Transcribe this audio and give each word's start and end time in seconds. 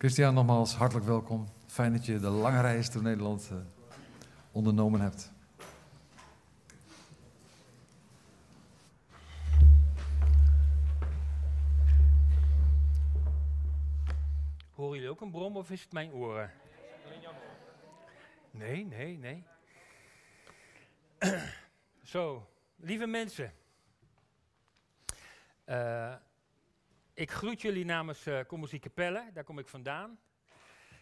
Christian, 0.00 0.34
nogmaals 0.34 0.74
hartelijk 0.74 1.06
welkom. 1.06 1.48
Fijn 1.66 1.92
dat 1.92 2.06
je 2.06 2.18
de 2.18 2.28
lange 2.28 2.60
reis 2.60 2.90
door 2.90 3.02
Nederland 3.02 3.50
uh, 3.52 3.58
ondernomen 4.52 5.00
hebt. 5.00 5.32
Horen 14.74 14.94
jullie 14.94 15.10
ook 15.10 15.20
een 15.20 15.30
brom 15.30 15.56
of 15.56 15.70
is 15.70 15.82
het 15.82 15.92
mijn 15.92 16.12
oren? 16.12 16.50
Nee, 18.50 18.84
nee, 18.84 19.18
nee. 19.18 19.44
Zo, 22.02 22.48
lieve 22.76 23.06
mensen. 23.06 23.52
Uh, 25.66 26.14
ik 27.20 27.30
groet 27.30 27.60
jullie 27.60 27.84
namens 27.84 28.26
uh, 28.26 28.40
Commusie 28.46 28.78
Capelle, 28.78 29.30
daar 29.32 29.44
kom 29.44 29.58
ik 29.58 29.68
vandaan. 29.68 30.18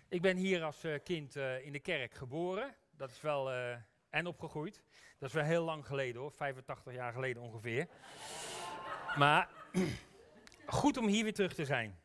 Ik 0.08 0.22
ben 0.22 0.36
hier 0.36 0.62
als 0.62 0.84
uh, 0.84 0.98
kind 1.04 1.36
uh, 1.36 1.64
in 1.66 1.72
de 1.72 1.80
kerk 1.80 2.14
geboren. 2.14 2.74
Dat 2.90 3.10
is 3.10 3.20
wel, 3.20 3.50
en 4.10 4.26
opgegroeid. 4.26 4.82
Dat 5.18 5.28
is 5.28 5.34
wel 5.34 5.44
heel 5.44 5.64
lang 5.64 5.86
geleden 5.86 6.20
hoor, 6.20 6.32
85 6.32 6.92
jaar 6.92 7.12
geleden 7.12 7.42
ongeveer. 7.42 7.88
Maar 9.16 9.50
goed 10.66 10.96
om 10.96 11.06
hier 11.06 11.22
weer 11.22 11.34
terug 11.34 11.54
te 11.54 11.64
zijn. 11.64 11.98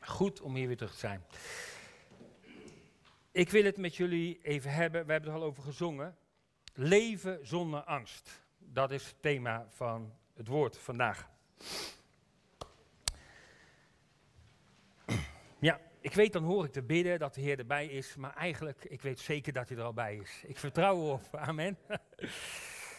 Goed 0.00 0.40
om 0.40 0.54
hier 0.54 0.66
weer 0.66 0.76
terug 0.76 0.92
te 0.92 0.98
zijn. 0.98 1.24
Ik 3.32 3.50
wil 3.50 3.64
het 3.64 3.76
met 3.76 3.96
jullie 3.96 4.38
even 4.42 4.70
hebben, 4.70 5.06
we 5.06 5.12
hebben 5.12 5.30
er 5.30 5.36
al 5.36 5.44
over 5.44 5.62
gezongen. 5.62 6.16
Leven 6.74 7.46
zonder 7.46 7.80
angst. 7.80 8.42
Dat 8.58 8.90
is 8.90 9.06
het 9.06 9.22
thema 9.22 9.66
van 9.70 10.12
het 10.34 10.46
woord 10.46 10.78
vandaag. 10.78 11.28
Ja, 15.60 15.80
ik 16.00 16.14
weet, 16.14 16.32
dan 16.32 16.44
hoor 16.44 16.64
ik 16.64 16.72
te 16.72 16.82
bidden 16.82 17.18
dat 17.18 17.34
de 17.34 17.40
Heer 17.40 17.58
erbij 17.58 17.86
is, 17.86 18.16
maar 18.16 18.34
eigenlijk, 18.36 18.84
ik 18.84 19.02
weet 19.02 19.20
zeker 19.20 19.52
dat 19.52 19.68
hij 19.68 19.78
er 19.78 19.84
al 19.84 19.92
bij 19.92 20.16
is. 20.16 20.42
Ik 20.46 20.58
vertrouw 20.58 20.96
erop, 20.96 21.36
amen. 21.48 21.78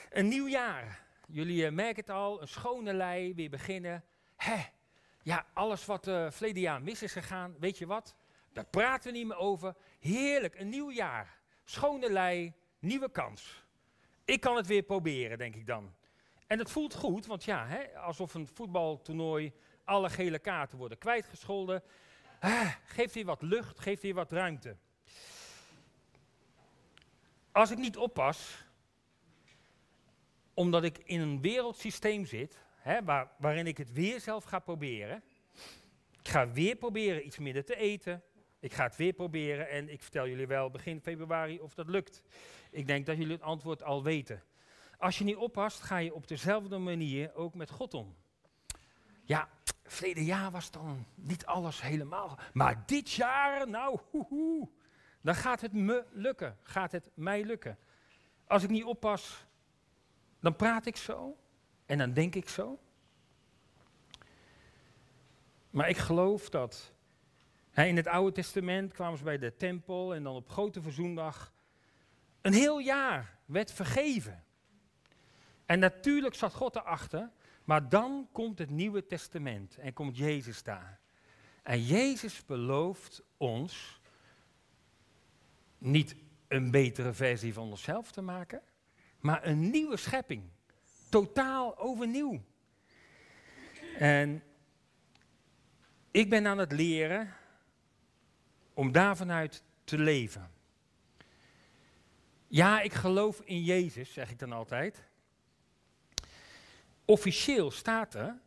een 0.10 0.28
nieuw 0.28 0.48
jaar. 0.48 1.08
Jullie 1.28 1.66
uh, 1.66 1.72
merken 1.72 2.02
het 2.02 2.10
al, 2.10 2.42
een 2.42 2.48
schone 2.48 2.94
lei, 2.94 3.34
weer 3.36 3.50
beginnen. 3.50 4.04
Ja, 5.24 5.46
alles 5.54 5.86
wat 5.86 6.08
uh, 6.08 6.32
verleden 6.32 6.62
jaar 6.62 6.82
mis 6.82 7.04
is 7.04 7.12
gegaan, 7.12 7.56
weet 7.60 7.78
je 7.78 7.86
wat? 7.86 8.16
Daar 8.54 8.66
praten 8.66 9.12
we 9.12 9.18
niet 9.18 9.28
meer 9.28 9.38
over. 9.38 9.76
Heerlijk, 10.00 10.60
een 10.60 10.70
nieuw 10.70 10.92
jaar. 10.92 11.40
Schone 11.64 12.12
lei, 12.12 12.54
nieuwe 12.80 13.12
kans. 13.12 13.64
Ik 14.26 14.40
kan 14.40 14.56
het 14.56 14.68
weer 14.68 14.84
proberen, 14.84 15.38
denk 15.38 15.56
ik 15.56 15.66
dan. 15.66 15.96
En 16.48 16.60
het 16.60 16.72
voelt 16.72 16.94
goed, 16.94 17.26
want 17.26 17.44
ja, 17.44 17.68
hè, 17.68 17.98
alsof 17.98 18.34
een 18.34 18.48
voetbaltoernooi 18.48 19.54
alle 19.84 20.10
gele 20.10 20.40
kaarten 20.40 20.78
worden 20.78 20.98
kwijtgescholden. 20.98 21.84
Ah, 22.40 22.74
geeft 22.86 23.14
hier 23.14 23.26
wat 23.26 23.42
lucht, 23.42 23.80
geeft 23.80 24.02
hier 24.02 24.14
wat 24.14 24.32
ruimte. 24.32 24.76
Als 27.52 27.72
ik 27.72 27.78
niet 27.78 27.98
oppas, 27.98 28.66
omdat 30.54 30.84
ik 30.84 30.98
in 30.98 31.20
een 31.20 31.42
wereldsysteem 31.42 32.26
zit, 32.26 32.58
hè, 32.76 33.04
waar, 33.04 33.32
waarin 33.38 33.68
ik 33.68 33.78
het 33.78 33.94
weer 33.94 34.20
zelf 34.20 34.44
ga 34.44 34.60
proberen. 34.60 35.24
Ik 36.22 36.28
ga 36.28 36.52
weer 36.52 36.76
proberen 36.76 37.26
iets 37.26 37.38
minder 37.38 37.66
te 37.66 37.76
eten. 37.76 38.24
Ik 38.60 38.74
ga 38.74 38.84
het 38.84 38.96
weer 38.96 39.14
proberen 39.14 39.70
en 39.70 39.90
ik 39.90 40.02
vertel 40.02 40.28
jullie 40.28 40.48
wel 40.48 40.70
begin 40.70 41.02
februari 41.02 41.60
of 41.60 41.74
dat 41.74 41.90
lukt. 41.90 42.22
Ik 42.72 42.88
denk 42.88 43.06
dat 43.06 43.18
jullie 43.18 43.34
het 43.34 43.42
antwoord 43.42 43.84
al 43.84 44.04
weten. 44.04 44.44
Als 44.98 45.18
je 45.18 45.24
niet 45.24 45.36
oppast, 45.36 45.82
ga 45.82 45.98
je 45.98 46.14
op 46.14 46.28
dezelfde 46.28 46.78
manier 46.78 47.36
ook 47.36 47.56
met 47.56 47.70
God 47.70 47.94
om. 47.94 48.16
Ja, 49.24 49.50
verleden 49.92 50.24
jaar 50.24 50.52
was 50.52 50.72
dan 50.72 51.06
niet 51.16 51.46
alles 51.46 51.82
helemaal. 51.82 52.40
Maar 52.54 52.84
dit 52.86 53.12
jaar, 53.12 53.70
nou, 53.70 54.00
hoehoe, 54.10 54.70
dan 55.22 55.36
gaat 55.36 55.62
het 55.62 55.74
me 55.74 56.04
lukken. 56.12 56.58
Gaat 56.64 56.92
het 56.92 57.10
mij 57.14 57.44
lukken. 57.44 57.78
Als 58.48 58.64
ik 58.64 58.70
niet 58.70 58.84
oppas, 58.84 59.46
dan 60.40 60.56
praat 60.56 60.86
ik 60.86 60.96
zo 60.96 61.38
en 61.86 61.98
dan 61.98 62.14
denk 62.14 62.36
ik 62.36 62.50
zo. 62.50 62.80
Maar 65.70 65.90
ik 65.90 65.98
geloof 65.98 66.50
dat 66.50 66.94
in 67.74 67.96
het 67.96 68.08
Oude 68.08 68.32
Testament 68.32 68.94
kwamen 68.94 69.18
ze 69.18 69.24
bij 69.24 69.38
de 69.38 69.56
tempel 69.56 70.16
en 70.16 70.24
dan 70.24 70.36
op 70.36 70.50
Grote 70.50 70.82
Verzoendag 70.82 71.54
een 72.42 72.54
heel 72.54 72.80
jaar 72.80 73.38
werd 73.46 73.72
vergeven. 73.72 74.44
En 75.66 75.80
natuurlijk 75.80 76.36
zat 76.36 76.54
God 76.54 76.76
erachter, 76.76 77.30
maar 77.70 77.90
dan 77.90 78.28
komt 78.32 78.60
het 78.60 78.70
Nieuwe 78.70 79.06
Testament 79.06 79.78
en 79.78 79.94
komt 79.94 80.18
Jezus 80.18 80.64
daar. 80.64 81.00
En 81.64 81.84
Jezus 81.84 82.46
belooft 82.46 83.24
ons 83.38 84.02
niet 85.78 86.16
een 86.48 86.72
betere 86.72 87.14
versie 87.14 87.54
van 87.54 87.70
onszelf 87.70 88.12
te 88.12 88.22
maken, 88.22 88.62
maar 89.20 89.46
een 89.46 89.70
nieuwe 89.70 89.98
schepping. 89.98 90.44
Totaal 91.10 91.78
overnieuw. 91.78 92.42
En 93.98 94.44
ik 96.12 96.30
ben 96.30 96.48
aan 96.48 96.58
het 96.58 96.72
leren 96.72 97.34
om 98.74 98.92
daar 98.92 99.18
vanuit 99.18 99.64
te 99.84 99.98
leven. 99.98 100.52
Ja, 102.48 102.82
ik 102.82 102.94
geloof 102.94 103.42
in 103.42 103.64
Jezus, 103.64 104.14
zeg 104.14 104.32
ik 104.32 104.40
dan 104.40 104.52
altijd. 104.52 105.09
Officieel 107.10 107.72
staat 107.72 108.14
er 108.14 108.40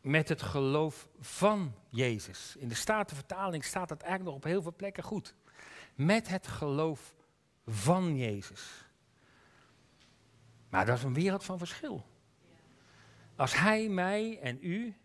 met 0.00 0.28
het 0.28 0.42
geloof 0.42 1.08
van 1.20 1.74
Jezus. 1.88 2.56
In 2.58 2.68
de 2.68 2.74
Statenvertaling 2.74 3.64
staat 3.64 3.88
dat 3.88 4.00
eigenlijk 4.00 4.30
nog 4.30 4.44
op 4.44 4.50
heel 4.50 4.62
veel 4.62 4.74
plekken 4.76 5.02
goed. 5.02 5.34
Met 5.94 6.28
het 6.28 6.46
geloof 6.46 7.14
van 7.66 8.16
Jezus. 8.16 8.88
Maar 10.68 10.86
dat 10.86 10.96
is 10.96 11.02
een 11.02 11.14
wereld 11.14 11.44
van 11.44 11.58
verschil. 11.58 12.06
Als 13.36 13.54
Hij 13.54 13.88
mij 13.88 14.38
en 14.40 14.58
u 14.60 14.96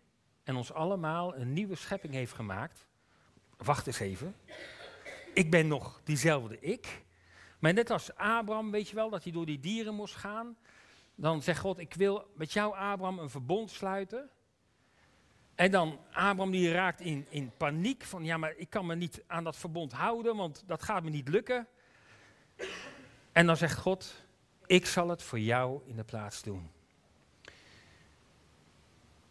en 0.44 0.56
ons 0.56 0.74
allemaal 0.74 1.36
een 1.36 1.53
nieuwe 1.53 1.76
schepping 1.76 2.14
heeft 2.14 2.34
gemaakt. 2.34 2.88
Wacht 3.58 3.88
eens 3.88 4.00
even. 4.00 4.36
Ik 5.34 5.52
ben 5.52 5.68
nog 5.68 6.02
diezelfde 6.03 6.59
ik. 6.59 7.03
Maar 7.59 7.74
net 7.74 7.90
als 7.90 8.16
Abraham, 8.16 8.72
weet 8.72 8.90
je 8.90 8.96
wel, 8.96 9.09
dat 9.09 9.24
hij 9.24 9.32
door 9.32 9.46
die 9.46 9.59
dieren 9.59 9.96
moest 9.96 10.16
gaan. 10.16 10.58
Dan 11.16 11.41
zegt 11.41 11.59
God, 11.59 11.79
ik 11.79 11.94
wil 11.94 12.28
met 12.35 12.53
jou 12.53 12.75
Abraham 12.75 13.19
een 13.19 13.29
verbond 13.29 13.72
sluiten. 13.72 14.29
En 15.56 15.72
dan 15.72 16.00
Abraham 16.07 16.51
die 16.51 16.72
raakt 16.72 17.01
in, 17.01 17.25
in 17.29 17.51
paniek 17.57 18.03
van, 18.03 18.25
ja 18.25 18.38
maar 18.38 18.53
ik 18.56 18.69
kan 18.69 18.85
me 18.85 18.96
niet 18.96 19.23
aan 19.28 19.44
dat 19.44 19.56
verbond 19.56 19.91
houden, 19.91 20.35
want 20.35 20.63
dat 20.66 20.84
gaat 20.84 21.03
me 21.03 21.09
niet 21.09 21.28
lukken. 21.28 21.68
En 23.31 23.46
dan 23.46 23.57
zegt 23.57 23.78
God, 23.78 24.23
ik 24.66 24.85
zal 24.85 25.09
het 25.09 25.23
voor 25.23 25.40
jou 25.40 25.81
in 25.85 25.96
de 25.96 26.03
plaats 26.03 26.44
doen. 26.44 26.72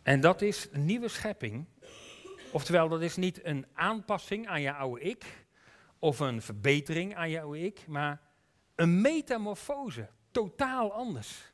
En 0.03 0.21
dat 0.21 0.43
is 0.43 0.69
een 0.73 0.85
nieuwe 0.85 1.09
schepping. 1.09 1.65
Oftewel, 2.53 2.89
dat 2.89 3.01
is 3.01 3.17
niet 3.17 3.45
een 3.45 3.67
aanpassing 3.75 4.49
aan 4.49 4.61
je 4.61 4.73
oude 4.73 5.01
ik, 5.01 5.47
of 5.99 6.21
een 6.21 6.43
verbetering 6.43 7.17
aan 7.17 7.31
je 7.31 7.41
oude 7.41 7.61
ik, 7.61 7.87
maar 7.87 8.21
een 8.75 9.01
metamorfose, 9.01 10.09
totaal 10.31 10.93
anders. 10.93 11.52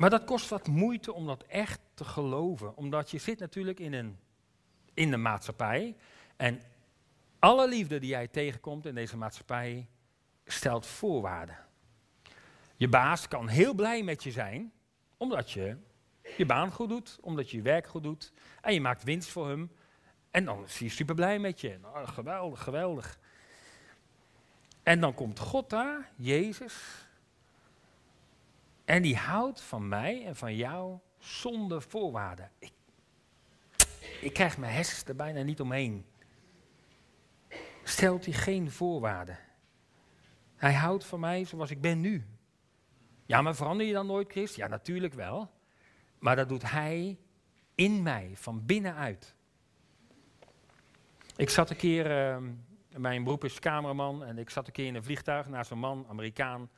Maar 0.00 0.10
dat 0.10 0.24
kost 0.24 0.48
wat 0.48 0.66
moeite 0.66 1.12
om 1.12 1.26
dat 1.26 1.42
echt 1.42 1.80
te 1.94 2.04
geloven. 2.04 2.76
Omdat 2.76 3.10
je 3.10 3.18
zit 3.18 3.38
natuurlijk 3.38 3.80
in, 3.80 3.92
een, 3.92 4.18
in 4.94 5.10
de 5.10 5.16
maatschappij. 5.16 5.96
En 6.36 6.60
alle 7.38 7.68
liefde 7.68 7.98
die 7.98 8.08
jij 8.08 8.28
tegenkomt 8.28 8.86
in 8.86 8.94
deze 8.94 9.16
maatschappij 9.16 9.88
stelt 10.44 10.86
voorwaarden. 10.86 11.56
Je 12.76 12.88
baas 12.88 13.28
kan 13.28 13.48
heel 13.48 13.74
blij 13.74 14.02
met 14.02 14.22
je 14.22 14.30
zijn, 14.30 14.72
omdat 15.16 15.50
je 15.50 15.76
je 16.36 16.46
baan 16.46 16.70
goed 16.70 16.88
doet, 16.88 17.18
omdat 17.20 17.50
je 17.50 17.56
je 17.56 17.62
werk 17.62 17.86
goed 17.86 18.02
doet. 18.02 18.32
En 18.60 18.74
je 18.74 18.80
maakt 18.80 19.02
winst 19.02 19.30
voor 19.30 19.48
hem. 19.48 19.70
En 20.30 20.44
dan 20.44 20.64
is 20.64 20.78
hij 20.78 20.88
super 20.88 21.14
blij 21.14 21.38
met 21.38 21.60
je. 21.60 21.78
Nou, 21.82 22.06
geweldig, 22.06 22.62
geweldig. 22.62 23.18
En 24.82 25.00
dan 25.00 25.14
komt 25.14 25.38
God 25.38 25.70
daar, 25.70 26.10
Jezus, 26.16 27.06
en 28.90 29.02
die 29.02 29.16
houdt 29.16 29.60
van 29.60 29.88
mij 29.88 30.26
en 30.26 30.36
van 30.36 30.56
jou 30.56 30.98
zonder 31.18 31.82
voorwaarden. 31.82 32.50
Ik, 32.58 32.72
ik 34.20 34.32
krijg 34.32 34.58
mijn 34.58 34.72
hersens 34.72 35.04
er 35.04 35.16
bijna 35.16 35.42
niet 35.42 35.60
omheen. 35.60 36.06
Stelt 37.82 38.24
hij 38.24 38.34
geen 38.34 38.70
voorwaarden. 38.70 39.38
Hij 40.56 40.72
houdt 40.72 41.04
van 41.04 41.20
mij 41.20 41.44
zoals 41.44 41.70
ik 41.70 41.80
ben 41.80 42.00
nu. 42.00 42.26
Ja, 43.26 43.42
maar 43.42 43.54
verander 43.54 43.86
je 43.86 43.92
dan 43.92 44.06
nooit, 44.06 44.30
Christ? 44.30 44.56
Ja, 44.56 44.66
natuurlijk 44.66 45.14
wel. 45.14 45.50
Maar 46.18 46.36
dat 46.36 46.48
doet 46.48 46.70
hij 46.70 47.18
in 47.74 48.02
mij, 48.02 48.32
van 48.34 48.66
binnenuit. 48.66 49.34
Ik 51.36 51.50
zat 51.50 51.70
een 51.70 51.76
keer, 51.76 52.34
uh, 52.34 52.48
mijn 52.96 53.24
beroep 53.24 53.44
is 53.44 53.58
cameraman, 53.58 54.24
en 54.24 54.38
ik 54.38 54.50
zat 54.50 54.66
een 54.66 54.72
keer 54.72 54.86
in 54.86 54.94
een 54.94 55.04
vliegtuig 55.04 55.48
naast 55.48 55.70
een 55.70 55.78
man, 55.78 56.06
Amerikaan, 56.08 56.70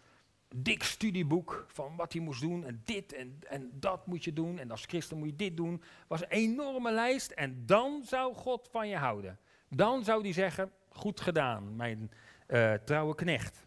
dik 0.54 0.82
studieboek 0.82 1.64
van 1.69 1.96
wat 1.96 2.12
hij 2.12 2.22
moest 2.22 2.40
doen 2.40 2.64
en 2.64 2.82
dit 2.84 3.12
en, 3.12 3.38
en 3.49 3.70
dat 3.72 4.06
moet 4.06 4.25
je 4.25 4.32
doen 4.32 4.58
en 4.58 4.70
als 4.70 4.84
christen 4.84 5.19
moet 5.19 5.28
je 5.28 5.37
dit 5.37 5.56
doen. 5.56 5.82
was 6.06 6.22
een 6.22 6.28
enorme 6.28 6.93
lijst 6.93 7.31
en 7.31 7.66
dan 7.66 8.02
zou 8.04 8.34
God 8.34 8.69
van 8.72 8.88
je 8.88 8.96
houden. 8.96 9.38
Dan 9.69 10.04
zou 10.04 10.22
hij 10.22 10.32
zeggen, 10.32 10.70
goed 10.88 11.20
gedaan, 11.20 11.76
mijn 11.76 12.10
uh, 12.49 12.75
trouwe 12.75 13.14
knecht. 13.14 13.66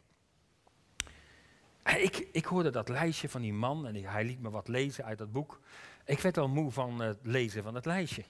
ik, 1.84 2.28
ik 2.32 2.46
hoorde 2.46 2.70
dat 2.70 2.90
lijstje 2.90 3.30
van 3.30 3.42
die 3.42 3.54
man 3.54 3.88
en 3.88 4.04
hij 4.04 4.26
liet 4.26 4.42
me 4.42 4.50
wat 4.50 4.68
lezen 4.68 5.06
uit 5.06 5.18
dat 5.18 5.32
boek. 5.32 5.60
Ik 6.06 6.20
werd 6.20 6.38
al 6.38 6.48
moe 6.48 6.72
van 6.72 7.00
het 7.00 7.20
lezen 7.22 7.64
van 7.64 7.76
het 7.76 7.86
lijstje. 7.86 8.24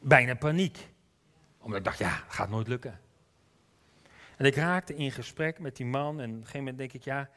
Bijna 0.00 0.34
paniek. 0.34 0.88
Omdat 1.58 1.78
ik 1.78 1.84
dacht, 1.84 1.98
ja, 1.98 2.10
gaat 2.28 2.48
nooit 2.48 2.68
lukken. 2.68 3.00
En 4.40 4.46
ik 4.46 4.54
raakte 4.54 4.94
in 4.94 5.10
gesprek 5.10 5.58
met 5.58 5.76
die 5.76 5.86
man 5.86 6.20
en 6.20 6.30
op 6.30 6.36
een 6.36 6.40
gegeven 6.40 6.58
moment 6.58 6.78
denk 6.78 6.92
ik, 6.92 7.02
ja, 7.02 7.30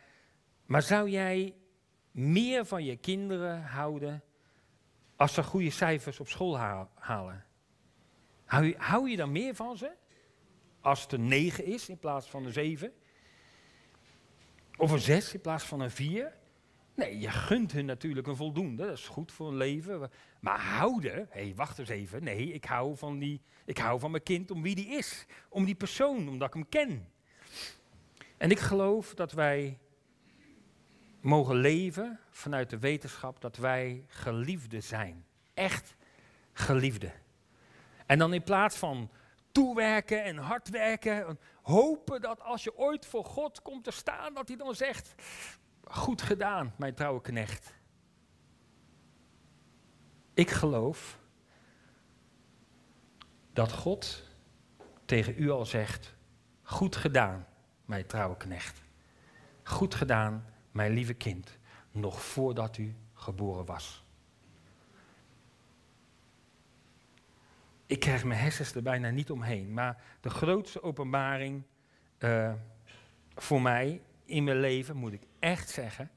maar 0.65 0.81
zou 0.81 1.09
jij 1.09 1.55
meer 2.11 2.65
van 2.65 2.83
je 2.83 2.95
kinderen 2.95 3.63
houden 3.63 4.23
als 5.15 5.33
ze 5.33 5.43
goede 5.43 5.69
cijfers 5.69 6.19
op 6.19 6.27
school 6.27 6.57
halen? 6.95 7.45
Hou 8.45 8.65
je, 8.65 8.75
hou 8.77 9.09
je 9.09 9.17
dan 9.17 9.31
meer 9.31 9.55
van 9.55 9.77
ze? 9.77 9.91
Als 10.81 11.01
het 11.01 11.11
een 11.11 11.27
9 11.27 11.65
is 11.65 11.89
in 11.89 11.99
plaats 11.99 12.29
van 12.29 12.45
een 12.45 12.53
7? 12.53 12.93
Of 14.77 14.91
een 14.91 14.99
6 14.99 15.33
in 15.33 15.41
plaats 15.41 15.63
van 15.63 15.79
een 15.79 15.91
4? 15.91 16.37
Nee, 16.95 17.19
je 17.19 17.29
gunt 17.29 17.71
hun 17.71 17.85
natuurlijk 17.85 18.27
een 18.27 18.35
voldoende. 18.35 18.85
Dat 18.85 18.97
is 18.97 19.07
goed 19.07 19.31
voor 19.31 19.47
hun 19.47 19.57
leven. 19.57 20.11
Maar 20.43 20.59
houden, 20.59 21.27
hé, 21.29 21.43
hey, 21.43 21.53
wacht 21.55 21.79
eens 21.79 21.89
even. 21.89 22.23
Nee, 22.23 22.53
ik 22.53 22.65
hou, 22.65 22.97
van 22.97 23.19
die, 23.19 23.41
ik 23.65 23.77
hou 23.77 23.99
van 23.99 24.11
mijn 24.11 24.23
kind 24.23 24.51
om 24.51 24.61
wie 24.61 24.75
die 24.75 24.87
is. 24.87 25.25
Om 25.49 25.65
die 25.65 25.75
persoon, 25.75 26.29
omdat 26.29 26.47
ik 26.47 26.53
hem 26.53 26.69
ken. 26.69 27.07
En 28.37 28.51
ik 28.51 28.59
geloof 28.59 29.13
dat 29.13 29.31
wij 29.31 29.79
mogen 31.21 31.55
leven 31.55 32.19
vanuit 32.29 32.69
de 32.69 32.79
wetenschap 32.79 33.41
dat 33.41 33.57
wij 33.57 34.03
geliefden 34.07 34.83
zijn. 34.83 35.25
Echt 35.53 35.95
geliefden. 36.53 37.13
En 38.05 38.17
dan 38.17 38.33
in 38.33 38.43
plaats 38.43 38.77
van 38.77 39.09
toewerken 39.51 40.23
en 40.23 40.37
hard 40.37 40.69
werken, 40.69 41.39
hopen 41.61 42.21
dat 42.21 42.41
als 42.41 42.63
je 42.63 42.77
ooit 42.77 43.05
voor 43.05 43.25
God 43.25 43.61
komt 43.61 43.83
te 43.83 43.91
staan, 43.91 44.33
dat 44.33 44.47
hij 44.47 44.57
dan 44.57 44.75
zegt, 44.75 45.15
goed 45.83 46.21
gedaan, 46.21 46.73
mijn 46.77 46.95
trouwe 46.95 47.21
knecht. 47.21 47.73
Ik 50.33 50.49
geloof 50.49 51.19
dat 53.53 53.71
God 53.71 54.29
tegen 55.05 55.33
u 55.37 55.49
al 55.49 55.65
zegt, 55.65 56.15
goed 56.61 56.95
gedaan, 56.95 57.47
mijn 57.85 58.05
trouwe 58.05 58.37
knecht. 58.37 58.81
Goed 59.63 59.95
gedaan, 59.95 60.45
mijn 60.71 60.91
lieve 60.91 61.13
kind, 61.13 61.57
nog 61.91 62.23
voordat 62.23 62.77
u 62.77 62.95
geboren 63.13 63.65
was. 63.65 64.05
Ik 67.85 67.99
krijg 67.99 68.23
mijn 68.23 68.39
hersens 68.39 68.75
er 68.75 68.83
bijna 68.83 69.09
niet 69.09 69.31
omheen, 69.31 69.73
maar 69.73 70.03
de 70.21 70.29
grootste 70.29 70.83
openbaring 70.83 71.63
uh, 72.19 72.53
voor 73.35 73.61
mij 73.61 74.01
in 74.25 74.43
mijn 74.43 74.59
leven, 74.59 74.95
moet 74.95 75.13
ik 75.13 75.27
echt 75.39 75.69
zeggen, 75.69 76.11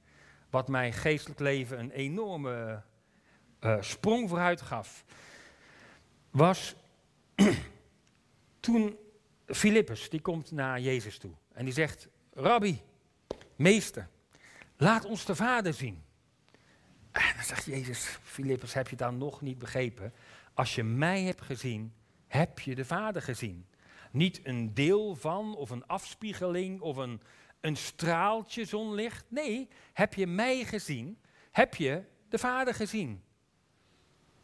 wat 0.51 0.69
mijn 0.69 0.93
geestelijk 0.93 1.41
leven 1.41 1.79
een 1.79 1.91
enorme 1.91 2.83
uh, 3.67 3.77
sprong 3.81 4.29
vooruit 4.29 4.61
gaf, 4.61 5.05
was 6.31 6.75
toen 8.61 8.97
Filippus, 9.47 10.11
die 10.11 10.21
komt 10.21 10.51
naar 10.51 10.81
Jezus 10.81 11.19
toe 11.19 11.33
en 11.53 11.65
die 11.65 11.75
zegt, 11.75 12.09
Rabbi, 12.33 12.81
meester, 13.57 14.09
laat 14.77 15.05
ons 15.05 15.25
de 15.25 15.35
Vader 15.35 15.75
zien. 15.75 16.05
En 17.11 17.35
dan 17.35 17.45
zegt 17.45 17.65
Jezus, 17.65 18.19
Filippus, 18.23 18.75
heb 18.75 18.89
je 18.89 18.97
dan 18.97 19.19
nog 19.19 19.41
niet 19.41 19.59
begrepen? 19.59 20.13
Als 20.55 20.75
je 20.75 20.83
mij 20.83 21.23
hebt 21.23 21.43
gezien, 21.43 21.95
heb 22.27 22.59
je 22.59 22.75
de 22.75 22.85
Vader 22.85 23.23
gezien. 23.23 23.67
Niet 24.11 24.41
een 24.43 24.75
deel 24.75 25.15
van, 25.15 25.57
of 25.57 25.71
een 25.71 25.87
afspiegeling, 25.87 26.81
of 26.81 26.97
een, 26.97 27.21
een 27.61 27.77
straaltje 27.77 28.65
zonlicht. 28.65 29.25
Nee, 29.29 29.69
heb 29.93 30.15
je 30.15 30.27
mij 30.27 30.65
gezien, 30.65 31.19
heb 31.51 31.75
je 31.75 32.03
de 32.29 32.39
Vader 32.39 32.75
gezien. 32.75 33.23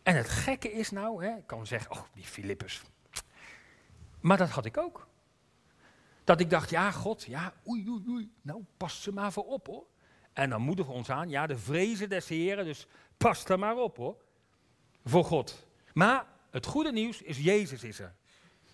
En 0.03 0.17
het 0.17 0.29
gekke 0.29 0.73
is 0.73 0.91
nou, 0.91 1.25
hè, 1.25 1.37
ik 1.37 1.47
kan 1.47 1.67
zeggen, 1.67 1.91
oh, 1.91 2.03
die 2.15 2.25
Filippus. 2.25 2.83
Maar 4.21 4.37
dat 4.37 4.51
had 4.51 4.65
ik 4.65 4.79
ook. 4.79 5.09
Dat 6.25 6.41
ik 6.41 6.51
dacht, 6.51 6.71
ja, 6.71 6.91
God, 6.91 7.23
ja, 7.23 7.53
oei, 7.67 7.89
oei, 7.89 8.05
oei. 8.09 8.33
Nou, 8.43 8.65
pas 8.77 9.03
ze 9.03 9.13
maar 9.13 9.33
voor 9.33 9.47
op, 9.47 9.67
hoor. 9.67 9.85
En 10.33 10.51
dan 10.51 10.63
moedigen 10.63 10.93
we 10.93 10.99
ons 10.99 11.11
aan, 11.11 11.29
ja, 11.29 11.47
de 11.47 11.59
vrezen 11.59 12.09
des 12.09 12.29
Heren, 12.29 12.65
dus 12.65 12.87
pas 13.17 13.45
er 13.45 13.59
maar 13.59 13.77
op, 13.77 13.97
hoor. 13.97 14.17
Voor 15.05 15.25
God. 15.25 15.67
Maar 15.95 16.27
het 16.51 16.67
goede 16.67 16.93
nieuws 16.93 17.23
is, 17.23 17.39
Jezus 17.39 17.85
is 17.85 17.99
er. 17.99 18.15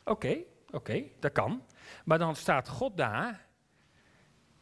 Oké, 0.04 0.38
oké, 0.70 1.04
dat 1.20 1.32
kan. 1.32 1.62
Maar 2.04 2.18
dan 2.18 2.36
staat 2.36 2.68
God 2.68 2.96
daar. 2.96 3.46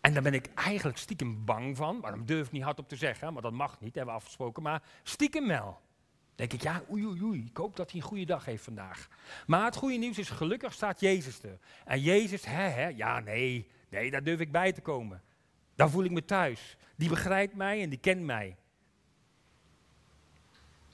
En 0.01 0.13
daar 0.15 0.23
ben 0.23 0.35
ik 0.35 0.51
eigenlijk 0.55 0.99
stiekem 0.99 1.45
bang 1.45 1.77
van. 1.77 1.99
Maar 1.99 2.25
durf 2.25 2.47
ik 2.47 2.53
niet 2.53 2.63
hardop 2.63 2.89
te 2.89 2.97
zeggen, 2.97 3.33
maar 3.33 3.43
dat 3.43 3.53
mag 3.53 3.81
niet, 3.81 3.95
hebben 3.95 4.15
we 4.15 4.21
afgesproken. 4.21 4.63
Maar 4.63 4.83
stiekem 5.03 5.49
wel. 5.49 5.81
Denk 6.37 6.53
ik, 6.53 6.63
ja, 6.63 6.83
oei, 6.91 7.07
oei, 7.07 7.23
oei. 7.23 7.45
Ik 7.45 7.57
hoop 7.57 7.77
dat 7.77 7.91
hij 7.91 8.01
een 8.01 8.07
goede 8.07 8.25
dag 8.25 8.45
heeft 8.45 8.65
vandaag. 8.65 9.09
Maar 9.47 9.65
het 9.65 9.77
goede 9.77 9.97
nieuws 9.97 10.19
is, 10.19 10.31
gelukkig 10.31 10.73
staat 10.73 11.01
Jezus 11.01 11.43
er. 11.43 11.59
En 11.85 12.01
Jezus, 12.01 12.45
hè, 12.45 12.69
hè, 12.69 12.87
ja, 12.87 13.21
nee, 13.21 13.71
nee, 13.89 14.11
daar 14.11 14.23
durf 14.23 14.41
ik 14.41 14.53
bij 14.53 14.73
te 14.73 14.81
komen. 14.81 15.23
Daar 15.75 15.91
voel 15.91 16.05
ik 16.05 16.11
me 16.11 16.25
thuis. 16.25 16.77
Die 16.97 17.09
begrijpt 17.09 17.55
mij 17.55 17.83
en 17.83 17.89
die 17.89 17.99
kent 17.99 18.23
mij. 18.23 18.57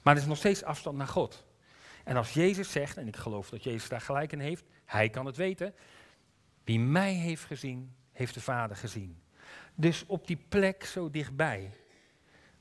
Maar 0.01 0.15
er 0.15 0.21
is 0.21 0.27
nog 0.27 0.37
steeds 0.37 0.63
afstand 0.63 0.97
naar 0.97 1.07
God. 1.07 1.45
En 2.03 2.17
als 2.17 2.33
Jezus 2.33 2.71
zegt, 2.71 2.97
en 2.97 3.07
ik 3.07 3.15
geloof 3.15 3.49
dat 3.49 3.63
Jezus 3.63 3.89
daar 3.89 4.01
gelijk 4.01 4.31
in 4.31 4.39
heeft, 4.39 4.63
hij 4.85 5.09
kan 5.09 5.25
het 5.25 5.35
weten. 5.35 5.73
Wie 6.63 6.79
mij 6.79 7.13
heeft 7.13 7.43
gezien, 7.43 7.95
heeft 8.11 8.33
de 8.33 8.41
Vader 8.41 8.75
gezien. 8.75 9.21
Dus 9.75 10.05
op 10.05 10.27
die 10.27 10.45
plek 10.49 10.85
zo 10.85 11.09
dichtbij, 11.09 11.71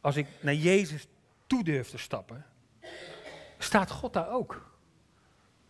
als 0.00 0.16
ik 0.16 0.26
naar 0.40 0.54
Jezus 0.54 1.06
toe 1.46 1.64
durf 1.64 1.88
te 1.88 1.98
stappen, 1.98 2.46
staat 3.62 3.90
God 3.90 4.12
daar 4.12 4.30
ook. 4.30 4.70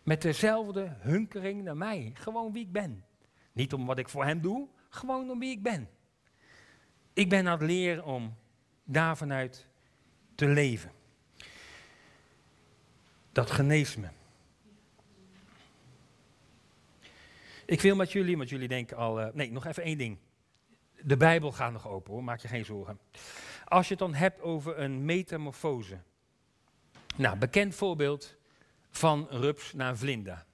Met 0.03 0.21
dezelfde 0.21 0.95
hunkering 0.99 1.63
naar 1.63 1.77
mij. 1.77 2.11
Gewoon 2.13 2.53
wie 2.53 2.63
ik 2.63 2.71
ben. 2.71 3.05
Niet 3.51 3.73
om 3.73 3.85
wat 3.85 3.97
ik 3.97 4.09
voor 4.09 4.25
hem 4.25 4.41
doe, 4.41 4.67
gewoon 4.89 5.29
om 5.29 5.39
wie 5.39 5.51
ik 5.51 5.63
ben. 5.63 5.89
Ik 7.13 7.29
ben 7.29 7.47
aan 7.47 7.59
het 7.59 7.61
leren 7.61 8.03
om 8.03 8.35
daar 8.83 9.17
vanuit 9.17 9.67
te 10.35 10.47
leven. 10.47 10.91
Dat 13.31 13.51
geneest 13.51 13.97
me. 13.97 14.07
Ik 17.65 17.81
wil 17.81 17.95
met 17.95 18.11
jullie, 18.11 18.37
want 18.37 18.49
jullie 18.49 18.67
denken 18.67 18.97
al. 18.97 19.21
Uh, 19.21 19.27
nee, 19.33 19.51
nog 19.51 19.65
even 19.65 19.83
één 19.83 19.97
ding. 19.97 20.17
De 21.01 21.17
Bijbel 21.17 21.51
gaat 21.51 21.71
nog 21.71 21.87
open 21.87 22.13
hoor, 22.13 22.23
maak 22.23 22.39
je 22.39 22.47
geen 22.47 22.65
zorgen. 22.65 22.99
Als 23.65 23.87
je 23.87 23.93
het 23.93 23.99
dan 23.99 24.13
hebt 24.13 24.41
over 24.41 24.79
een 24.79 25.05
metamorfose. 25.05 25.97
Nou, 27.15 27.37
bekend 27.37 27.75
voorbeeld 27.75 28.35
van 28.89 29.27
rups 29.29 29.73
naar 29.73 29.97
vlinder. 29.97 30.45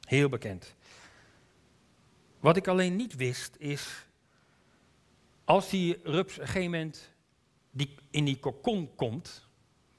Heel 0.00 0.28
bekend. 0.28 0.74
Wat 2.40 2.56
ik 2.56 2.68
alleen 2.68 2.96
niet 2.96 3.16
wist 3.16 3.56
is, 3.58 4.06
als 5.44 5.70
die 5.70 6.00
rups 6.02 6.34
op 6.34 6.40
een 6.40 6.46
gegeven 6.46 6.70
moment 6.70 7.12
die 7.70 7.94
in 8.10 8.24
die 8.24 8.38
kokon 8.38 8.94
komt, 8.94 9.48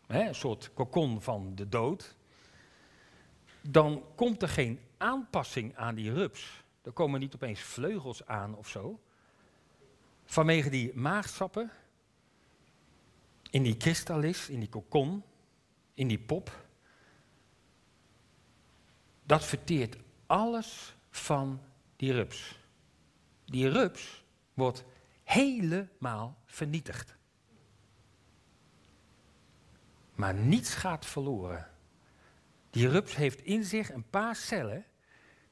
hè, 0.08 0.28
een 0.28 0.36
soort 0.36 0.74
kokon 0.74 1.22
van 1.22 1.56
de 1.56 1.70
dood, 1.70 2.16
dan 3.62 4.04
komt 4.16 4.42
er 4.42 4.50
geen 4.50 4.80
aanpassing 4.98 5.76
aan 5.76 5.96
die 5.96 6.14
rups. 6.14 6.64
Er 6.82 6.92
komen 6.92 7.20
niet 7.20 7.36
opeens 7.36 7.60
vleugels 7.60 8.26
aan 8.26 8.56
of 8.56 8.68
zo. 8.68 9.00
Vanwege 10.26 10.70
die 10.70 10.94
maagsappen 10.94 11.72
in 13.50 13.64
die 13.64 13.78
kristallis, 13.78 14.50
in 14.50 14.60
die 14.60 14.70
kokon, 14.70 15.24
in 15.93 16.07
die 16.07 16.19
pop, 16.19 16.65
dat 19.24 19.45
verteert 19.45 19.98
alles 20.25 20.95
van 21.10 21.62
die 21.95 22.13
rups. 22.13 22.60
Die 23.45 23.69
rups 23.69 24.24
wordt 24.53 24.83
helemaal 25.24 26.38
vernietigd. 26.45 27.15
Maar 30.15 30.33
niets 30.33 30.74
gaat 30.74 31.05
verloren. 31.05 31.69
Die 32.69 32.88
rups 32.88 33.15
heeft 33.15 33.41
in 33.41 33.63
zich 33.63 33.91
een 33.91 34.10
paar 34.10 34.36
cellen 34.36 34.86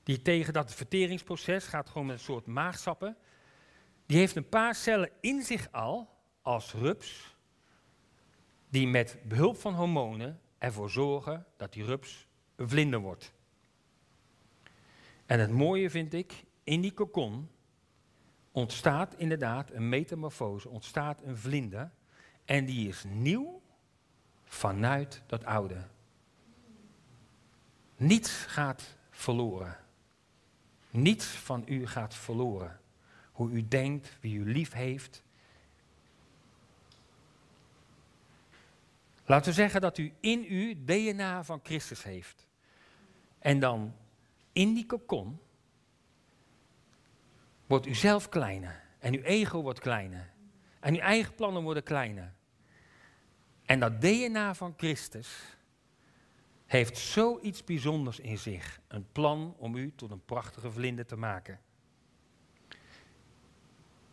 die 0.04 0.22
tegen 0.22 0.54
dat 0.54 0.74
verteringsproces 0.74 1.66
gaat 1.66 1.90
gewoon 1.90 2.08
met 2.08 2.16
een 2.16 2.24
soort 2.24 2.46
maagsappen. 2.46 3.18
Die 4.06 4.18
heeft 4.18 4.36
een 4.36 4.50
paar 4.50 4.76
cellen 4.76 5.10
in 5.20 5.44
zich 5.44 5.72
al 5.72 6.10
als 6.42 6.74
rups 6.74 7.36
die 8.70 8.88
met 8.88 9.18
behulp 9.24 9.58
van 9.58 9.74
hormonen 9.74 10.40
ervoor 10.58 10.90
zorgen 10.90 11.46
dat 11.58 11.74
die 11.74 11.84
rups 11.84 12.28
een 12.56 12.70
vlinder 12.70 13.00
wordt. 13.00 13.34
En 15.26 15.40
het 15.40 15.52
mooie 15.52 15.90
vind 15.90 16.14
ik, 16.14 16.44
in 16.64 16.82
die 16.82 16.94
kokon 16.94 17.50
ontstaat 18.52 19.16
inderdaad 19.18 19.72
een 19.72 19.90
metamorfose, 19.90 20.70
ontstaat 20.70 21.22
een 21.22 21.38
vlinder. 21.38 21.92
En 22.46 22.66
die 22.66 22.88
is 22.88 23.04
nieuw 23.08 23.62
vanuit 24.44 25.24
dat 25.26 25.46
oude. 25.46 25.88
Niets 27.96 28.32
gaat 28.32 28.98
verloren. 29.10 29.78
Niets 30.90 31.26
van 31.26 31.64
u 31.66 31.88
gaat 31.88 32.16
verloren. 32.16 32.80
Hoe 33.32 33.50
u 33.50 33.68
denkt, 33.68 34.18
wie 34.22 34.38
u 34.38 34.52
lief 34.52 34.72
heeft. 34.72 35.24
Laten 39.30 39.50
we 39.50 39.54
zeggen 39.54 39.82
dat 39.82 39.98
u 39.98 40.14
in 40.20 40.46
u 40.50 40.84
DNA 40.86 41.44
van 41.44 41.60
Christus 41.64 42.04
heeft. 42.04 42.48
En 43.40 43.60
dan 43.60 43.96
in 44.52 44.74
die 44.74 44.86
kokon 44.86 45.40
wordt 47.68 47.86
u 47.86 47.94
zelf 47.96 48.30
kleiner. 48.30 48.84
En 49.00 49.14
uw 49.14 49.22
ego 49.22 49.62
wordt 49.62 49.80
kleiner. 49.80 50.34
En 50.80 50.94
uw 50.94 51.00
eigen 51.00 51.36
plannen 51.36 51.64
worden 51.64 51.84
kleiner. 51.84 52.34
En 53.66 53.80
dat 53.80 54.02
DNA 54.02 54.54
van 54.54 54.74
Christus 54.78 55.58
heeft 56.66 56.98
zoiets 56.98 57.64
bijzonders 57.64 58.20
in 58.20 58.38
zich. 58.38 58.80
Een 58.88 59.12
plan 59.12 59.56
om 59.58 59.76
u 59.76 59.94
tot 59.96 60.12
een 60.12 60.26
prachtige 60.26 60.72
vlinder 60.72 61.06
te 61.06 61.16
maken. 61.16 61.60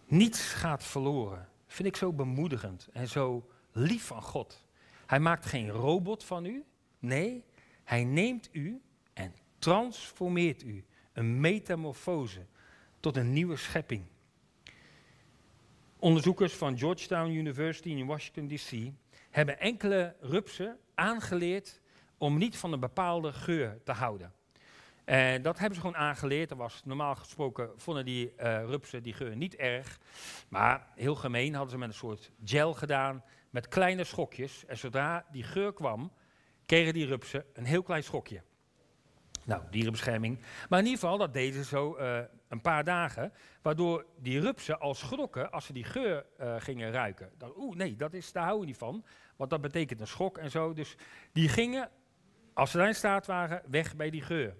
Niets 0.06 0.40
gaat 0.40 0.84
verloren. 0.84 1.48
Vind 1.66 1.88
ik 1.88 1.96
zo 1.96 2.12
bemoedigend 2.12 2.88
en 2.92 3.08
zo 3.08 3.50
lief 3.72 4.04
van 4.04 4.22
God. 4.22 4.64
Hij 5.06 5.20
maakt 5.20 5.46
geen 5.46 5.70
robot 5.70 6.24
van 6.24 6.44
u. 6.44 6.64
Nee, 6.98 7.44
hij 7.84 8.04
neemt 8.04 8.48
u 8.52 8.82
en 9.12 9.34
transformeert 9.58 10.62
u. 10.62 10.84
Een 11.12 11.40
metamorfose 11.40 12.46
tot 13.00 13.16
een 13.16 13.32
nieuwe 13.32 13.56
schepping. 13.56 14.04
Onderzoekers 15.98 16.52
van 16.52 16.78
Georgetown 16.78 17.30
University 17.30 17.88
in 17.88 18.06
Washington 18.06 18.48
DC 18.48 18.92
hebben 19.30 19.60
enkele 19.60 20.16
rupsen 20.20 20.78
aangeleerd 20.94 21.80
om 22.18 22.38
niet 22.38 22.56
van 22.56 22.72
een 22.72 22.80
bepaalde 22.80 23.32
geur 23.32 23.78
te 23.84 23.92
houden. 23.92 24.32
En 25.04 25.42
dat 25.42 25.58
hebben 25.58 25.74
ze 25.74 25.80
gewoon 25.80 25.96
aangeleerd. 25.96 26.50
Er 26.50 26.56
was 26.56 26.82
normaal 26.84 27.14
gesproken 27.14 27.70
vonden 27.76 28.04
die 28.04 28.32
uh, 28.38 28.64
rupsen 28.64 29.02
die 29.02 29.12
geur 29.12 29.36
niet 29.36 29.56
erg. 29.56 29.98
Maar 30.48 30.86
heel 30.94 31.14
gemeen 31.14 31.54
hadden 31.54 31.70
ze 31.70 31.78
met 31.78 31.88
een 31.88 31.94
soort 31.94 32.30
gel 32.44 32.74
gedaan 32.74 33.24
met 33.56 33.68
kleine 33.68 34.04
schokjes. 34.04 34.64
En 34.66 34.78
zodra 34.78 35.26
die 35.30 35.42
geur 35.42 35.72
kwam, 35.72 36.12
kregen 36.66 36.94
die 36.94 37.06
rupsen 37.06 37.44
een 37.52 37.64
heel 37.64 37.82
klein 37.82 38.02
schokje. 38.02 38.42
Nou, 39.44 39.62
dierenbescherming. 39.70 40.38
Maar 40.68 40.78
in 40.78 40.84
ieder 40.84 41.00
geval, 41.00 41.18
dat 41.18 41.32
deden 41.32 41.64
ze 41.64 41.68
zo 41.68 41.98
uh, 41.98 42.18
een 42.48 42.60
paar 42.60 42.84
dagen. 42.84 43.32
Waardoor 43.62 44.06
die 44.18 44.40
rupsen 44.40 44.80
al 44.80 44.94
schrokken 44.94 45.50
als 45.50 45.66
ze 45.66 45.72
die 45.72 45.84
geur 45.84 46.26
uh, 46.40 46.54
gingen 46.58 46.92
ruiken. 46.92 47.30
Oeh, 47.56 47.76
nee, 47.76 47.96
dat 47.96 48.12
is, 48.12 48.32
daar 48.32 48.42
houden 48.42 48.64
we 48.64 48.70
niet 48.70 48.78
van. 48.78 49.04
Want 49.36 49.50
dat 49.50 49.60
betekent 49.60 50.00
een 50.00 50.06
schok 50.06 50.38
en 50.38 50.50
zo. 50.50 50.72
Dus 50.72 50.96
die 51.32 51.48
gingen, 51.48 51.90
als 52.54 52.70
ze 52.70 52.76
daar 52.76 52.88
in 52.88 52.94
staat 52.94 53.26
waren, 53.26 53.62
weg 53.66 53.96
bij 53.96 54.10
die 54.10 54.22
geur. 54.22 54.56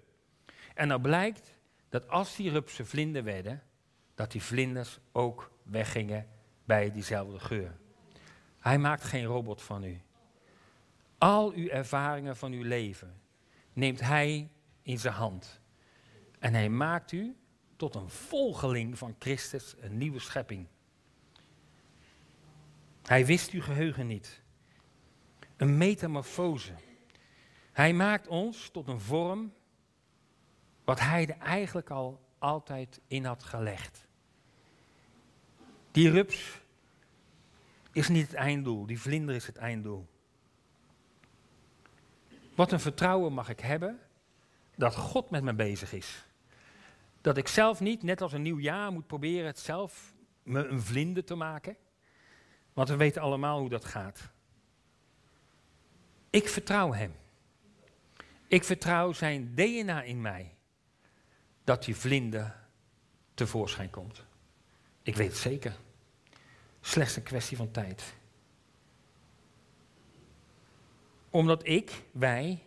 En 0.73 0.87
nou 0.87 1.01
blijkt 1.01 1.57
dat 1.89 2.09
als 2.09 2.35
die 2.35 2.49
rupsen 2.49 2.87
vlinder 2.87 3.23
werden, 3.23 3.63
dat 4.15 4.31
die 4.31 4.43
vlinders 4.43 4.99
ook 5.11 5.51
weggingen 5.63 6.27
bij 6.65 6.91
diezelfde 6.91 7.39
geur. 7.39 7.77
Hij 8.67 8.77
maakt 8.77 9.03
geen 9.03 9.25
robot 9.25 9.61
van 9.61 9.83
u. 9.83 10.01
Al 11.17 11.51
uw 11.51 11.67
ervaringen 11.67 12.37
van 12.37 12.51
uw 12.51 12.63
leven 12.63 13.21
neemt 13.73 13.99
hij 13.99 14.51
in 14.81 14.99
zijn 14.99 15.13
hand. 15.13 15.61
En 16.39 16.53
hij 16.53 16.69
maakt 16.69 17.11
u 17.11 17.35
tot 17.75 17.95
een 17.95 18.09
volgeling 18.09 18.97
van 18.97 19.15
Christus, 19.19 19.75
een 19.79 19.97
nieuwe 19.97 20.19
schepping. 20.19 20.67
Hij 23.03 23.25
wist 23.25 23.51
uw 23.51 23.61
geheugen 23.61 24.07
niet. 24.07 24.41
Een 25.57 25.77
metamorfose. 25.77 26.73
Hij 27.71 27.93
maakt 27.93 28.27
ons 28.27 28.69
tot 28.69 28.87
een 28.87 29.01
vorm 29.01 29.53
wat 30.83 30.99
hij 30.99 31.27
er 31.27 31.37
eigenlijk 31.37 31.89
al 31.89 32.21
altijd 32.37 33.01
in 33.07 33.25
had 33.25 33.43
gelegd. 33.43 34.07
Die 35.91 36.09
rups 36.09 36.65
is 37.97 38.07
niet 38.07 38.27
het 38.27 38.33
einddoel, 38.33 38.85
die 38.85 38.99
vlinder 38.99 39.35
is 39.35 39.47
het 39.47 39.57
einddoel. 39.57 40.07
Wat 42.55 42.71
een 42.71 42.79
vertrouwen 42.79 43.33
mag 43.33 43.49
ik 43.49 43.59
hebben 43.59 43.99
dat 44.75 44.95
God 44.95 45.29
met 45.29 45.43
me 45.43 45.53
bezig 45.53 45.93
is. 45.93 46.25
Dat 47.21 47.37
ik 47.37 47.47
zelf 47.47 47.79
niet, 47.79 48.03
net 48.03 48.21
als 48.21 48.33
een 48.33 48.41
nieuw 48.41 48.59
jaar, 48.59 48.91
moet 48.91 49.07
proberen 49.07 49.45
het 49.45 49.59
zelf 49.59 50.13
me 50.43 50.65
een 50.65 50.81
vlinder 50.81 51.23
te 51.23 51.35
maken. 51.35 51.75
Want 52.73 52.89
we 52.89 52.95
weten 52.95 53.21
allemaal 53.21 53.59
hoe 53.59 53.69
dat 53.69 53.85
gaat. 53.85 54.29
Ik 56.29 56.49
vertrouw 56.49 56.93
Hem. 56.93 57.13
Ik 58.47 58.63
vertrouw 58.63 59.13
Zijn 59.13 59.55
DNA 59.55 60.03
in 60.03 60.21
mij. 60.21 60.55
Dat 61.63 61.83
die 61.83 61.95
vlinder 61.95 62.55
tevoorschijn 63.33 63.89
komt. 63.89 64.23
Ik 65.01 65.15
weet 65.15 65.29
het 65.29 65.37
zeker. 65.37 65.77
Slechts 66.87 67.15
een 67.15 67.23
kwestie 67.23 67.57
van 67.57 67.71
tijd. 67.71 68.15
Omdat 71.29 71.67
ik, 71.67 72.03
wij, 72.11 72.63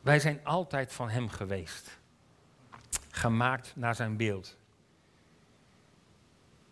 wij 0.00 0.20
zijn 0.20 0.44
altijd 0.44 0.92
van 0.92 1.08
Hem 1.08 1.28
geweest. 1.28 1.98
Gemaakt 3.10 3.76
naar 3.76 3.94
Zijn 3.94 4.16
beeld. 4.16 4.56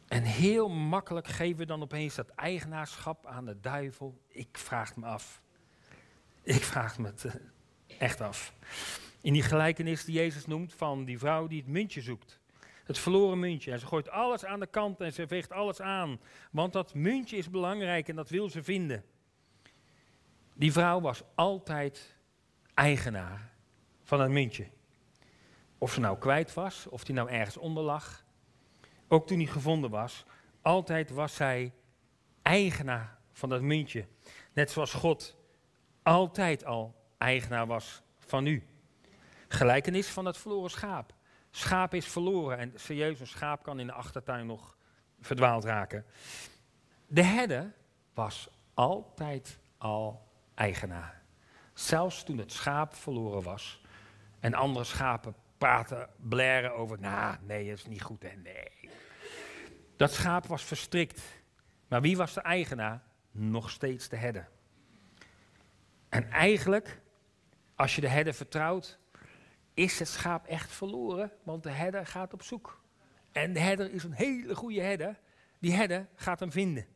En 0.09 0.23
heel 0.23 0.69
makkelijk 0.69 1.27
geven 1.27 1.59
we 1.59 1.67
dan 1.67 1.83
opeens 1.83 2.15
dat 2.15 2.29
eigenaarschap 2.29 3.27
aan 3.27 3.45
de 3.45 3.61
duivel. 3.61 4.21
Ik 4.29 4.59
vraag 4.59 4.89
het 4.89 4.97
me 4.97 5.07
af. 5.07 5.41
Ik 6.43 6.63
vraag 6.63 6.99
me 6.99 7.13
eh, 7.23 7.35
echt 7.99 8.21
af. 8.21 8.53
In 9.21 9.33
die 9.33 9.43
gelijkenis 9.43 10.05
die 10.05 10.15
Jezus 10.15 10.47
noemt 10.47 10.75
van 10.75 11.05
die 11.05 11.19
vrouw 11.19 11.47
die 11.47 11.61
het 11.61 11.71
muntje 11.71 12.01
zoekt. 12.01 12.43
Het 12.85 12.99
verloren 12.99 13.39
muntje. 13.39 13.73
En 13.73 13.79
ze 13.79 13.87
gooit 13.87 14.09
alles 14.09 14.45
aan 14.45 14.61
de 14.61 14.67
kant 14.67 15.01
en 15.01 15.13
ze 15.13 15.27
veegt 15.27 15.53
alles 15.53 15.81
aan. 15.81 16.21
Want 16.51 16.73
dat 16.73 16.95
muntje 16.95 17.37
is 17.37 17.51
belangrijk 17.51 18.09
en 18.09 18.17
dat 18.17 18.29
wil 18.29 18.51
ze 18.51 18.63
vinden. 18.63 19.05
Die 20.55 20.73
vrouw 20.73 21.01
was 21.01 21.23
altijd 21.35 22.17
eigenaar 22.75 23.53
van 24.03 24.21
het 24.21 24.31
muntje. 24.31 24.67
Of 25.79 25.93
ze 25.93 26.01
nou 26.01 26.19
kwijt 26.19 26.55
was, 26.55 26.87
of 26.87 27.05
die 27.05 27.15
nou 27.15 27.31
ergens 27.31 27.57
onder 27.57 27.83
lag. 27.83 28.25
Ook 29.09 29.27
toen 29.27 29.39
hij 29.39 29.47
gevonden 29.47 29.91
was, 29.91 30.25
altijd 30.63 31.11
was 31.11 31.35
zij 31.35 31.73
eigenaar 32.43 33.19
van 33.33 33.49
dat 33.49 33.63
muntje. 33.63 34.07
Net 34.53 34.71
zoals 34.71 34.93
God 34.93 35.37
altijd 36.03 36.65
al 36.65 36.95
eigenaar 37.19 37.67
was 37.67 38.03
van 38.19 38.47
u. 38.47 38.63
Gelijkenis 39.49 40.09
van 40.09 40.25
het 40.25 40.37
verloren 40.37 40.71
schaap. 40.71 41.15
Schaap 41.57 41.95
is 41.95 42.07
verloren 42.07 42.59
en 42.59 42.73
serieus, 42.75 43.21
een 43.21 43.27
schaap 43.27 43.63
kan 43.63 43.81
in 43.81 43.87
de 43.87 43.93
achtertuin 43.93 44.47
nog 44.47 44.77
verdwaald 45.21 45.65
raken. 45.65 46.05
De 47.07 47.23
herder 47.23 47.73
was 48.15 48.49
altijd 48.75 49.59
al 49.79 50.29
eigenaar. 50.55 51.23
Zelfs 51.73 52.25
toen 52.25 52.39
het 52.39 52.53
schaap 52.53 52.95
verloren 52.95 53.43
was 53.43 53.83
en 54.41 54.55
andere 54.55 54.85
schapen 54.85 55.35
praten, 55.59 56.09
blaren 56.17 56.75
over, 56.75 57.01
nou, 57.01 57.37
nee, 57.43 57.69
dat 57.69 57.79
is 57.79 57.87
niet 57.87 58.03
goed 58.03 58.25
en 58.25 58.43
nee. 58.43 58.91
Dat 59.97 60.13
schaap 60.13 60.47
was 60.47 60.63
verstrikt. 60.65 61.23
Maar 61.89 62.01
wie 62.01 62.17
was 62.17 62.35
de 62.35 62.41
eigenaar? 62.41 63.03
Nog 63.31 63.71
steeds 63.71 64.09
de 64.09 64.17
herder. 64.17 64.49
En 66.09 66.31
eigenlijk, 66.31 67.01
als 67.75 67.95
je 67.95 68.01
de 68.01 68.09
herder 68.09 68.35
vertrouwt, 68.35 68.99
is 69.75 69.99
het 69.99 70.09
schaap 70.09 70.47
echt 70.47 70.73
verloren, 70.73 71.33
want 71.43 71.63
de 71.63 71.71
herder 71.71 72.07
gaat 72.07 72.33
op 72.33 72.43
zoek. 72.43 72.83
En 73.33 73.53
de 73.53 73.61
herder 73.61 73.93
is 73.93 74.05
een 74.05 74.13
hele 74.13 74.55
goede 74.55 74.81
herder. 74.81 75.21
Die 75.59 75.73
herder 75.73 76.09
gaat 76.15 76.41
hem 76.41 76.53
vinden. 76.53 76.87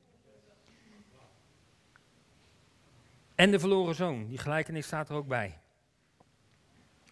En 3.34 3.50
de 3.50 3.58
verloren 3.58 3.94
zoon, 3.94 4.28
die 4.28 4.38
gelijkenis 4.38 4.86
staat 4.86 5.08
er 5.08 5.16
ook 5.16 5.26
bij. 5.26 5.58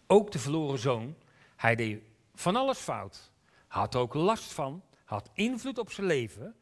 Ook 0.07 0.31
de 0.31 0.39
verloren 0.39 0.79
zoon, 0.79 1.15
hij 1.55 1.75
deed 1.75 2.01
van 2.35 2.55
alles 2.55 2.77
fout. 2.77 3.31
Had 3.67 3.95
ook 3.95 4.13
last 4.13 4.53
van, 4.53 4.83
had 5.03 5.29
invloed 5.33 5.77
op 5.77 5.91
zijn 5.91 6.07
leven. 6.07 6.55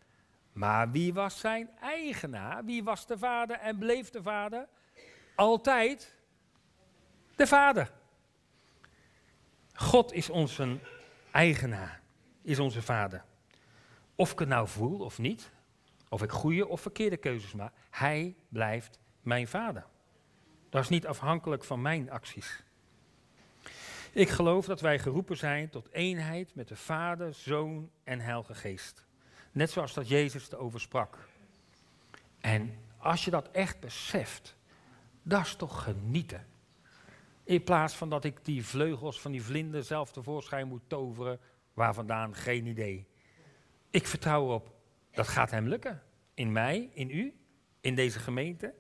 Maar 0.54 0.92
wie 0.92 1.14
was 1.14 1.40
zijn 1.40 1.70
eigenaar? 1.80 2.66
Wie 2.66 2.84
was 2.84 3.06
de 3.06 3.18
vader 3.18 3.58
en 3.58 3.78
bleef 3.78 4.10
de 4.10 4.24
vader? 4.24 4.68
Altijd 5.36 6.16
de 7.36 7.48
vader. 7.48 7.92
God 9.76 10.14
is 10.14 10.30
onze 10.30 10.78
eigenaar, 11.32 12.02
is 12.42 12.60
onze 12.60 12.82
vader. 12.82 13.24
Of 14.16 14.32
ik 14.32 14.40
het 14.40 14.48
nou 14.48 14.68
voel 14.68 15.00
of 15.00 15.18
niet, 15.18 15.52
of 16.10 16.24
ik 16.24 16.32
goede 16.32 16.68
of 16.68 16.82
verkeerde 16.82 17.18
keuzes 17.18 17.54
maak, 17.54 17.74
hij 17.90 18.36
blijft 18.50 19.00
mijn 19.22 19.48
vader. 19.48 19.86
Dat 20.70 20.84
is 20.84 20.90
niet 20.90 21.08
afhankelijk 21.08 21.64
van 21.64 21.82
mijn 21.82 22.12
acties. 22.12 22.64
Ik 24.12 24.30
geloof 24.30 24.66
dat 24.66 24.82
wij 24.82 25.00
geroepen 25.00 25.38
zijn 25.38 25.70
tot 25.70 25.92
eenheid 25.92 26.56
met 26.56 26.68
de 26.68 26.76
Vader, 26.76 27.34
Zoon 27.34 27.90
en 28.04 28.20
Heilige 28.20 28.54
Geest. 28.54 29.06
Net 29.52 29.72
zoals 29.72 29.94
dat 29.94 30.08
Jezus 30.08 30.52
erover 30.52 30.80
sprak. 30.80 31.18
En 32.40 32.78
als 32.98 33.26
je 33.26 33.32
dat 33.32 33.52
echt 33.52 33.80
beseft, 33.80 34.56
dat 35.24 35.46
is 35.46 35.56
toch 35.56 35.84
genieten. 35.84 36.46
In 37.46 37.64
plaats 37.64 37.96
van 37.96 38.10
dat 38.10 38.24
ik 38.24 38.46
die 38.46 38.66
vleugels 38.66 39.22
van 39.22 39.32
die 39.32 39.44
vlinder 39.44 39.84
zelf 39.84 40.12
tevoorschijn 40.12 40.68
moet 40.68 40.82
toveren, 40.88 41.40
waar 41.74 41.94
vandaan 41.94 42.36
geen 42.36 42.66
idee. 42.66 43.08
Ik 43.90 44.08
vertrouw 44.08 44.44
erop, 44.44 44.76
dat 45.12 45.28
gaat 45.28 45.52
hem 45.52 45.68
lukken. 45.68 46.02
In 46.34 46.52
mij, 46.52 46.90
in 46.94 47.10
u, 47.10 47.36
in 47.82 47.96
deze 47.96 48.20
gemeente. 48.20 48.74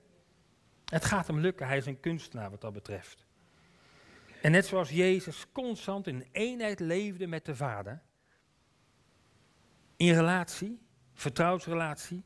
Het 0.86 1.05
gaat 1.05 1.27
hem 1.27 1.39
lukken, 1.39 1.67
hij 1.67 1.77
is 1.77 1.86
een 1.86 2.00
kunstenaar 2.00 2.50
wat 2.50 2.62
dat 2.62 2.74
betreft. 2.74 3.25
En 4.41 4.51
net 4.51 4.65
zoals 4.65 4.89
Jezus 4.89 5.51
constant 5.51 6.07
in 6.07 6.27
eenheid 6.31 6.79
leefde 6.79 7.27
met 7.27 7.45
de 7.45 7.55
Vader, 7.55 8.01
in 9.95 10.13
relatie, 10.13 10.81
vertrouwensrelatie, 11.13 12.24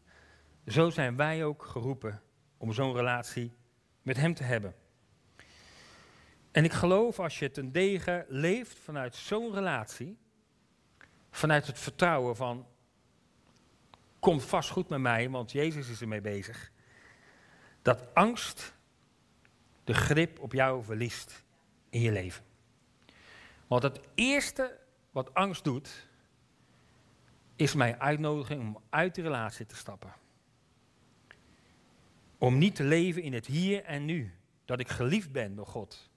zo 0.68 0.90
zijn 0.90 1.16
wij 1.16 1.44
ook 1.44 1.64
geroepen 1.64 2.22
om 2.58 2.74
zo'n 2.74 2.96
relatie 2.96 3.54
met 4.02 4.18
Hem 4.18 4.34
te 4.34 4.44
hebben. 4.44 4.76
En 6.52 6.64
ik 6.64 6.74
geloof 6.74 7.20
als 7.20 7.40
je 7.40 7.52
ten 7.52 7.72
degen 7.72 8.26
leeft 8.28 8.80
vanuit 8.80 9.16
zo'n 9.16 9.54
relatie, 9.54 10.18
vanuit 11.32 11.68
het 11.68 11.80
vertrouwen 11.80 12.36
van, 12.36 12.68
komt 14.20 14.44
vast 14.44 14.70
goed 14.70 14.90
met 14.90 15.00
mij, 15.00 15.30
want 15.30 15.52
Jezus 15.52 15.90
is 15.90 16.02
ermee 16.02 16.22
bezig, 16.22 16.72
dat 17.82 18.14
angst 18.14 18.74
de 19.84 19.94
grip 19.94 20.40
op 20.40 20.54
jou 20.54 20.84
verliest 20.84 21.44
in 21.90 22.02
je 22.02 22.12
leven. 22.12 22.44
Want 23.68 23.84
het 23.84 24.00
eerste 24.16 24.80
wat 25.12 25.34
angst 25.34 25.64
doet, 25.64 26.08
is 27.56 27.74
mijn 27.74 28.00
uitnodiging 28.00 28.62
om 28.62 28.82
uit 28.90 29.16
de 29.16 29.22
relatie 29.22 29.66
te 29.66 29.76
stappen. 29.76 30.14
Om 32.38 32.58
niet 32.58 32.76
te 32.76 32.84
leven 32.84 33.22
in 33.22 33.34
het 33.34 33.46
hier 33.46 33.84
en 33.84 34.06
nu. 34.06 34.34
Dat 34.66 34.80
ik 34.80 34.88
geliefd 34.88 35.32
ben 35.32 35.56
door 35.56 35.68
God. 35.68 36.09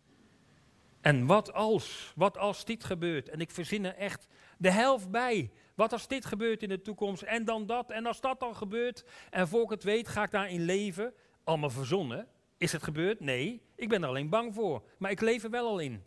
En 1.03 1.27
wat 1.27 1.53
als, 1.53 2.13
wat 2.17 2.39
als 2.39 2.65
dit 2.65 2.85
gebeurt? 2.85 3.29
En 3.29 3.41
ik 3.41 3.51
verzin 3.51 3.85
er 3.85 3.97
echt 3.97 4.29
de 4.59 4.71
helft 4.71 5.11
bij. 5.11 5.51
Wat 5.75 5.93
als 5.93 6.09
dit 6.09 6.25
gebeurt 6.25 6.63
in 6.63 6.69
de 6.69 6.83
toekomst? 6.83 7.23
En 7.23 7.45
dan 7.45 7.67
dat. 7.67 7.91
En 7.91 8.07
als 8.07 8.21
dat 8.21 8.41
dan 8.41 8.57
gebeurt. 8.57 9.05
En 9.31 9.49
voor 9.49 9.63
ik 9.63 9.71
het 9.71 9.83
weet 9.83 10.09
ga 10.09 10.23
ik 10.23 10.31
daarin 10.31 10.61
leven. 10.61 11.13
Allemaal 11.45 11.71
verzonnen. 11.71 12.27
Is 12.57 12.73
het 12.73 12.83
gebeurd? 12.83 13.21
Nee. 13.21 13.63
Ik 13.75 13.89
ben 13.89 14.03
er 14.03 14.09
alleen 14.09 14.29
bang 14.29 14.55
voor. 14.55 14.83
Maar 14.99 15.11
ik 15.11 15.21
leef 15.21 15.45
er 15.45 15.51
wel 15.51 15.67
al 15.67 15.79
in. 15.79 16.03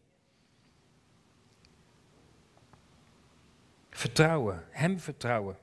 Vertrouwen. 3.90 4.66
Hem 4.70 5.00
vertrouwen. 5.00 5.58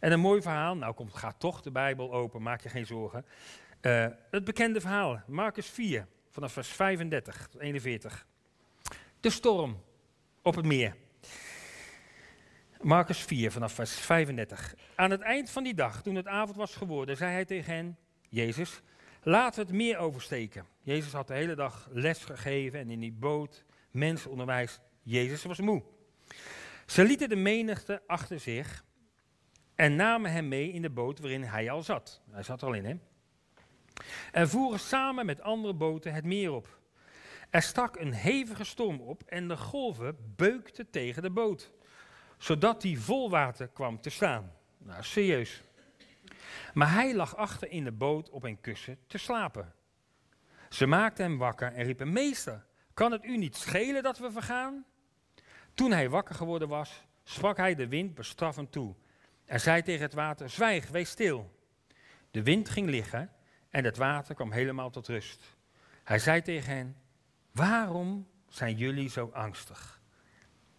En 0.00 0.12
een 0.12 0.20
mooi 0.20 0.42
verhaal. 0.42 0.76
Nou, 0.76 0.94
komt, 0.94 1.14
gaat 1.14 1.40
toch 1.40 1.62
de 1.62 1.70
Bijbel 1.70 2.12
open. 2.12 2.42
Maak 2.42 2.60
je 2.60 2.68
geen 2.68 2.86
zorgen. 2.86 3.26
Uh, 3.82 4.06
het 4.30 4.44
bekende 4.44 4.80
verhaal. 4.80 5.22
Marcus 5.26 5.66
4. 5.66 6.06
Vanaf 6.30 6.52
vers 6.52 6.68
35 6.68 7.48
tot 7.48 7.60
41. 7.60 8.26
De 9.24 9.30
storm 9.30 9.82
op 10.42 10.54
het 10.54 10.64
meer. 10.64 10.96
Marcus 12.80 13.18
4 13.18 13.52
vanaf 13.52 13.72
vers 13.72 13.92
35. 13.92 14.74
Aan 14.94 15.10
het 15.10 15.20
eind 15.20 15.50
van 15.50 15.64
die 15.64 15.74
dag, 15.74 16.02
toen 16.02 16.14
het 16.14 16.26
avond 16.26 16.56
was 16.56 16.74
geworden, 16.76 17.16
zei 17.16 17.32
hij 17.32 17.44
tegen 17.44 17.74
hen, 17.74 17.98
Jezus, 18.28 18.80
laten 19.22 19.60
we 19.60 19.66
het 19.66 19.76
meer 19.76 19.98
oversteken. 19.98 20.66
Jezus 20.82 21.12
had 21.12 21.26
de 21.26 21.34
hele 21.34 21.54
dag 21.54 21.88
les 21.92 22.24
gegeven 22.24 22.80
en 22.80 22.90
in 22.90 23.00
die 23.00 23.12
boot 23.12 23.64
mensen 23.90 24.30
onderwijs. 24.30 24.80
Jezus 25.02 25.44
was 25.44 25.60
moe. 25.60 25.82
Ze 26.86 27.04
lieten 27.04 27.28
de 27.28 27.36
menigte 27.36 28.02
achter 28.06 28.40
zich 28.40 28.84
en 29.74 29.96
namen 29.96 30.32
hem 30.32 30.48
mee 30.48 30.72
in 30.72 30.82
de 30.82 30.90
boot 30.90 31.18
waarin 31.18 31.42
hij 31.42 31.70
al 31.70 31.82
zat. 31.82 32.22
Hij 32.30 32.42
zat 32.42 32.60
er 32.60 32.66
al 32.66 32.74
in, 32.74 32.84
hè? 32.84 32.94
En 34.32 34.48
voeren 34.48 34.80
samen 34.80 35.26
met 35.26 35.40
andere 35.40 35.74
boten 35.74 36.12
het 36.14 36.24
meer 36.24 36.52
op. 36.52 36.82
Er 37.50 37.62
stak 37.62 37.96
een 37.96 38.12
hevige 38.12 38.64
storm 38.64 39.00
op 39.00 39.22
en 39.22 39.48
de 39.48 39.56
golven 39.56 40.16
beukten 40.36 40.90
tegen 40.90 41.22
de 41.22 41.30
boot, 41.30 41.70
zodat 42.38 42.80
die 42.80 43.00
vol 43.00 43.30
water 43.30 43.68
kwam 43.68 44.00
te 44.00 44.10
staan. 44.10 44.52
Nou, 44.78 45.02
serieus. 45.02 45.62
Maar 46.74 46.92
hij 46.92 47.14
lag 47.14 47.36
achter 47.36 47.70
in 47.70 47.84
de 47.84 47.92
boot 47.92 48.30
op 48.30 48.44
een 48.44 48.60
kussen 48.60 48.98
te 49.06 49.18
slapen. 49.18 49.72
Ze 50.68 50.86
maakten 50.86 51.24
hem 51.24 51.38
wakker 51.38 51.72
en 51.72 51.84
riepen: 51.84 52.12
Meester, 52.12 52.64
kan 52.94 53.12
het 53.12 53.24
u 53.24 53.36
niet 53.36 53.56
schelen 53.56 54.02
dat 54.02 54.18
we 54.18 54.30
vergaan? 54.30 54.84
Toen 55.74 55.90
hij 55.90 56.08
wakker 56.08 56.34
geworden 56.34 56.68
was, 56.68 57.04
sprak 57.24 57.56
hij 57.56 57.74
de 57.74 57.88
wind 57.88 58.14
bestraffend 58.14 58.72
toe 58.72 58.94
en 59.44 59.60
zei 59.60 59.82
tegen 59.82 60.02
het 60.02 60.14
water: 60.14 60.50
Zwijg, 60.50 60.88
wees 60.88 61.10
stil. 61.10 61.62
De 62.30 62.42
wind 62.42 62.68
ging 62.68 62.88
liggen 62.88 63.30
en 63.70 63.84
het 63.84 63.96
water 63.96 64.34
kwam 64.34 64.52
helemaal 64.52 64.90
tot 64.90 65.08
rust. 65.08 65.56
Hij 66.04 66.18
zei 66.18 66.42
tegen 66.42 66.76
hen: 66.76 66.96
Waarom 67.54 68.28
zijn 68.48 68.76
jullie 68.76 69.08
zo 69.08 69.30
angstig? 69.32 70.00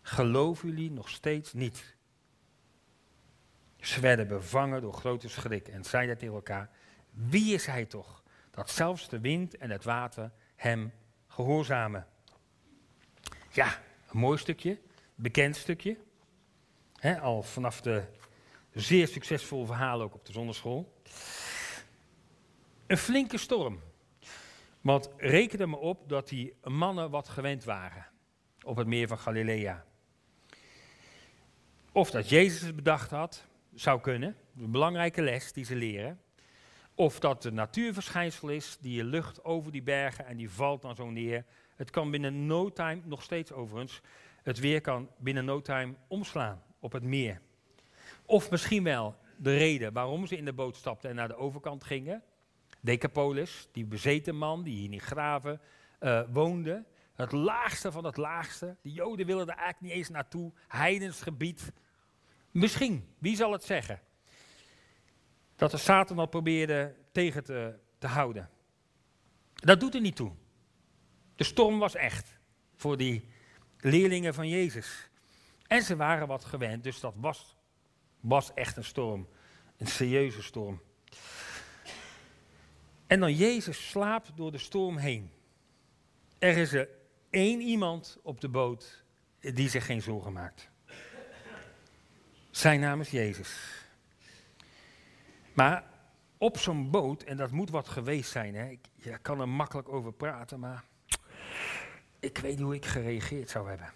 Geloven 0.02 0.70
jullie 0.70 0.92
nog 0.92 1.10
steeds 1.10 1.54
niet? 1.54 1.96
Ze 3.80 4.00
werden 4.00 4.28
bevangen 4.28 4.82
door 4.82 4.94
grote 4.94 5.30
schrik 5.30 5.68
en 5.68 5.84
zeiden 5.84 6.18
tegen 6.18 6.34
elkaar: 6.34 6.70
Wie 7.10 7.54
is 7.54 7.66
hij 7.66 7.86
toch? 7.86 8.24
Dat 8.52 8.70
zelfs 8.70 9.10
de 9.10 9.20
wind 9.20 9.58
en 9.58 9.70
het 9.70 9.84
water 9.84 10.32
hem 10.56 10.92
gehoorzamen. 11.28 12.08
Ja, 13.52 13.82
een 14.12 14.20
mooi 14.20 14.38
stukje, 14.38 14.80
bekend 15.16 15.56
stukje. 15.56 15.98
al 17.22 17.44
vanaf 17.44 17.82
de 17.82 18.04
zeer 18.72 19.08
succesvolle 19.08 19.66
verhalen 19.66 20.06
ook 20.06 20.14
op 20.14 20.26
de 20.26 20.32
zonneschool. 20.32 21.02
Een 22.88 22.98
flinke 22.98 23.38
storm. 23.38 23.80
Want 24.86 25.10
reken 25.18 25.60
er 25.60 25.70
maar 25.70 25.80
op 25.80 26.10
dat 26.10 26.30
die 26.30 26.54
mannen 26.64 27.10
wat 27.10 27.30
gewend 27.30 27.64
waren 27.64 28.06
op 28.62 28.76
het 28.76 28.88
meer 28.88 29.08
van 29.08 29.18
Galilea. 29.18 29.86
Of 31.92 32.12
dat 32.12 32.30
Jezus 32.30 32.62
het 32.62 32.76
bedacht 32.76 33.12
had, 33.12 33.48
zou 33.74 34.02
kunnen. 34.02 34.36
Een 34.58 34.72
belangrijke 34.72 35.22
les 35.22 35.54
die 35.54 35.66
ze 35.66 35.76
leren. 35.76 36.22
Of 36.96 37.20
dat 37.20 37.44
het 37.44 37.54
natuurverschijnsel 37.54 38.50
is, 38.50 38.78
die 38.82 38.96
je 38.96 39.04
lucht 39.04 39.44
over 39.44 39.72
die 39.72 39.84
bergen 39.84 40.26
en 40.26 40.38
die 40.38 40.50
valt 40.50 40.82
dan 40.82 40.96
zo 40.96 41.10
neer. 41.10 41.46
Het 41.76 41.90
kan 41.90 42.12
binnen 42.12 42.46
no 42.46 42.72
time, 42.72 43.02
nog 43.06 43.24
steeds 43.24 43.52
overigens, 43.52 44.02
het 44.44 44.60
weer 44.60 44.82
kan 44.82 45.10
binnen 45.18 45.46
no 45.46 45.62
time 45.62 45.94
omslaan 46.08 46.64
op 46.80 46.92
het 46.92 47.04
meer. 47.04 47.42
Of 48.26 48.52
misschien 48.52 48.84
wel 48.84 49.16
de 49.38 49.58
reden 49.58 49.94
waarom 49.94 50.28
ze 50.28 50.38
in 50.38 50.46
de 50.46 50.54
boot 50.54 50.76
stapten 50.76 51.10
en 51.10 51.16
naar 51.16 51.28
de 51.28 51.38
overkant 51.38 51.84
gingen. 51.84 52.24
Decapolis, 52.86 53.68
die 53.72 53.86
bezeten 53.86 54.36
man 54.36 54.64
die 54.64 54.84
in 54.84 54.92
die 54.92 55.00
graven 55.00 55.62
uh, 56.00 56.22
woonde. 56.32 56.86
Het 57.16 57.32
laagste 57.32 57.92
van 57.92 58.06
het 58.06 58.18
laagste. 58.18 58.78
De 58.82 58.92
Joden 58.92 59.26
willen 59.26 59.48
er 59.48 59.56
eigenlijk 59.56 59.82
niet 59.82 59.92
eens 59.92 60.10
naartoe. 60.10 60.52
Heidens 60.68 61.22
gebied. 61.22 61.72
Misschien, 62.52 63.08
wie 63.18 63.36
zal 63.36 63.52
het 63.52 63.64
zeggen? 63.64 64.02
Dat 65.56 65.72
de 65.72 65.78
Satan 65.78 66.20
al 66.20 66.28
probeerde 66.28 66.96
tegen 67.12 67.44
te, 67.44 67.80
te 67.98 68.08
houden. 68.08 68.50
Dat 69.54 69.80
doet 69.80 69.96
er 69.96 70.02
niet 70.02 70.16
toe. 70.16 70.32
De 71.36 71.44
storm 71.44 71.80
was 71.80 71.96
echt 71.96 72.40
voor 72.76 72.98
die 72.98 73.30
leerlingen 73.80 74.34
van 74.34 74.50
Jezus. 74.50 75.10
En 75.68 75.82
ze 75.82 75.96
waren 75.96 76.28
wat 76.28 76.46
gewend, 76.46 76.84
dus 76.84 77.00
dat 77.00 77.14
was, 77.18 77.56
was 78.20 78.54
echt 78.54 78.78
een 78.78 78.84
storm. 78.84 79.28
Een 79.78 79.88
serieuze 79.88 80.44
storm. 80.44 80.82
En 83.08 83.20
dan 83.20 83.34
Jezus 83.34 83.90
slaapt 83.90 84.32
door 84.36 84.52
de 84.52 84.58
storm 84.58 84.98
heen. 84.98 85.32
Er 86.40 86.58
is 86.58 86.74
er 86.74 86.90
één 87.30 87.62
iemand 87.62 88.18
op 88.24 88.42
de 88.42 88.50
boot 88.50 89.04
die 89.40 89.70
zich 89.70 89.86
geen 89.86 90.02
zorgen 90.02 90.34
maakt. 90.34 90.70
Zijn 92.52 92.80
naam 92.80 93.00
is 93.00 93.10
Jezus. 93.10 93.84
Maar 95.54 95.84
op 96.38 96.58
zo'n 96.58 96.92
boot, 96.92 97.24
en 97.24 97.38
dat 97.38 97.52
moet 97.52 97.70
wat 97.70 97.88
geweest 97.88 98.32
zijn, 98.32 98.56
hè? 98.56 98.70
Ik, 98.70 98.88
je 98.96 99.18
kan 99.18 99.42
er 99.42 99.50
makkelijk 99.50 99.90
over 99.90 100.14
praten, 100.14 100.60
maar 100.60 100.84
ik 102.20 102.38
weet 102.38 102.60
hoe 102.60 102.76
ik 102.76 102.86
gereageerd 102.86 103.50
zou 103.50 103.70
hebben. 103.70 103.94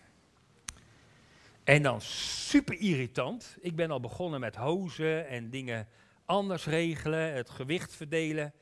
En 1.63 1.81
dan 1.81 2.01
super 2.01 2.79
irritant. 2.79 3.57
Ik 3.59 3.75
ben 3.75 3.91
al 3.91 3.99
begonnen 3.99 4.39
met 4.39 4.55
hozen 4.55 5.27
en 5.27 5.49
dingen 5.49 5.87
anders 6.25 6.65
regelen, 6.65 7.33
het 7.33 7.49
gewicht 7.49 7.95
verdelen. 7.95 8.53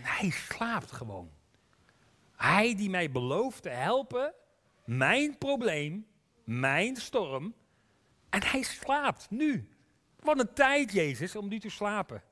En 0.00 0.06
hij 0.06 0.30
slaapt 0.30 0.92
gewoon. 0.92 1.30
Hij 2.36 2.74
die 2.76 2.90
mij 2.90 3.10
belooft 3.10 3.62
te 3.62 3.68
helpen, 3.68 4.34
mijn 4.84 5.38
probleem, 5.38 6.06
mijn 6.44 6.96
storm. 6.96 7.54
En 8.28 8.42
hij 8.42 8.62
slaapt 8.62 9.30
nu. 9.30 9.68
Wat 10.20 10.38
een 10.38 10.52
tijd, 10.52 10.92
Jezus, 10.92 11.36
om 11.36 11.48
nu 11.48 11.58
te 11.58 11.70
slapen. 11.70 12.22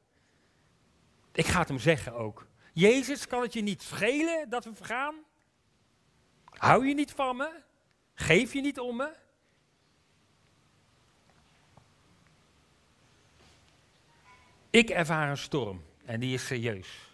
Ik 1.33 1.47
ga 1.47 1.59
het 1.59 1.69
hem 1.69 1.79
zeggen 1.79 2.15
ook. 2.15 2.47
Jezus, 2.73 3.27
kan 3.27 3.43
het 3.43 3.53
je 3.53 3.61
niet 3.61 3.83
schelen 3.83 4.49
dat 4.49 4.65
we 4.65 4.75
vergaan? 4.75 5.15
Hou 6.45 6.87
je 6.87 6.95
niet 6.95 7.13
van 7.13 7.37
me? 7.37 7.63
Geef 8.15 8.53
je 8.53 8.61
niet 8.61 8.79
om 8.79 8.97
me? 8.97 9.13
Ik 14.71 14.91
ervaar 14.91 15.31
een 15.31 15.37
storm 15.37 15.83
en 16.05 16.21
die 16.21 16.35
is 16.35 16.47
serieus. 16.47 17.08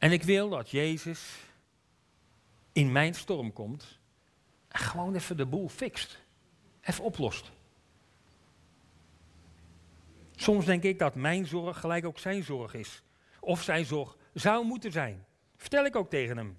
En 0.00 0.12
ik 0.12 0.22
wil 0.22 0.48
dat 0.48 0.70
Jezus 0.70 1.36
in 2.72 2.92
mijn 2.92 3.14
storm 3.14 3.52
komt 3.52 3.98
en 4.68 4.78
gewoon 4.78 5.14
even 5.14 5.36
de 5.36 5.46
boel 5.46 5.68
fixt. 5.68 6.18
Even 6.80 7.04
oplost. 7.04 7.50
Soms 10.36 10.64
denk 10.64 10.82
ik 10.82 10.98
dat 10.98 11.14
mijn 11.14 11.46
zorg 11.46 11.80
gelijk 11.80 12.04
ook 12.04 12.18
zijn 12.18 12.42
zorg 12.42 12.74
is. 12.74 13.02
Of 13.40 13.62
zijn 13.62 13.84
zorg 13.84 14.16
zou 14.34 14.64
moeten 14.64 14.92
zijn. 14.92 15.24
Vertel 15.56 15.84
ik 15.84 15.96
ook 15.96 16.10
tegen 16.10 16.36
hem. 16.36 16.58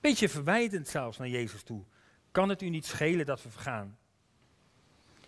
Beetje 0.00 0.28
verwijtend 0.28 0.88
zelfs 0.88 1.18
naar 1.18 1.28
Jezus 1.28 1.62
toe. 1.62 1.82
Kan 2.30 2.48
het 2.48 2.62
u 2.62 2.68
niet 2.68 2.86
schelen 2.86 3.26
dat 3.26 3.42
we 3.42 3.50
vergaan? 3.50 3.98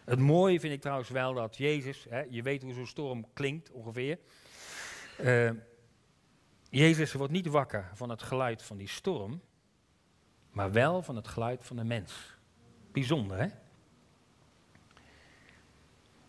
Het 0.05 0.19
mooie 0.19 0.61
vind 0.61 0.73
ik 0.73 0.81
trouwens 0.81 1.09
wel 1.09 1.35
dat 1.35 1.57
Jezus, 1.57 2.07
hè, 2.09 2.23
je 2.29 2.43
weet 2.43 2.63
hoe 2.63 2.75
zo'n 2.75 2.87
storm 2.87 3.27
klinkt 3.33 3.71
ongeveer. 3.71 4.19
Uh, 5.21 5.51
Jezus 6.75 7.13
wordt 7.13 7.33
niet 7.33 7.47
wakker 7.47 7.91
van 7.93 8.09
het 8.09 8.23
geluid 8.23 8.63
van 8.63 8.77
die 8.77 8.89
storm, 8.89 9.43
maar 10.51 10.73
wel 10.73 11.03
van 11.03 11.17
het 11.17 11.29
geluid 11.29 11.65
van 11.65 11.77
de 11.77 11.85
mens. 11.85 12.37
Bijzonder, 12.93 13.39
hè? 13.39 13.49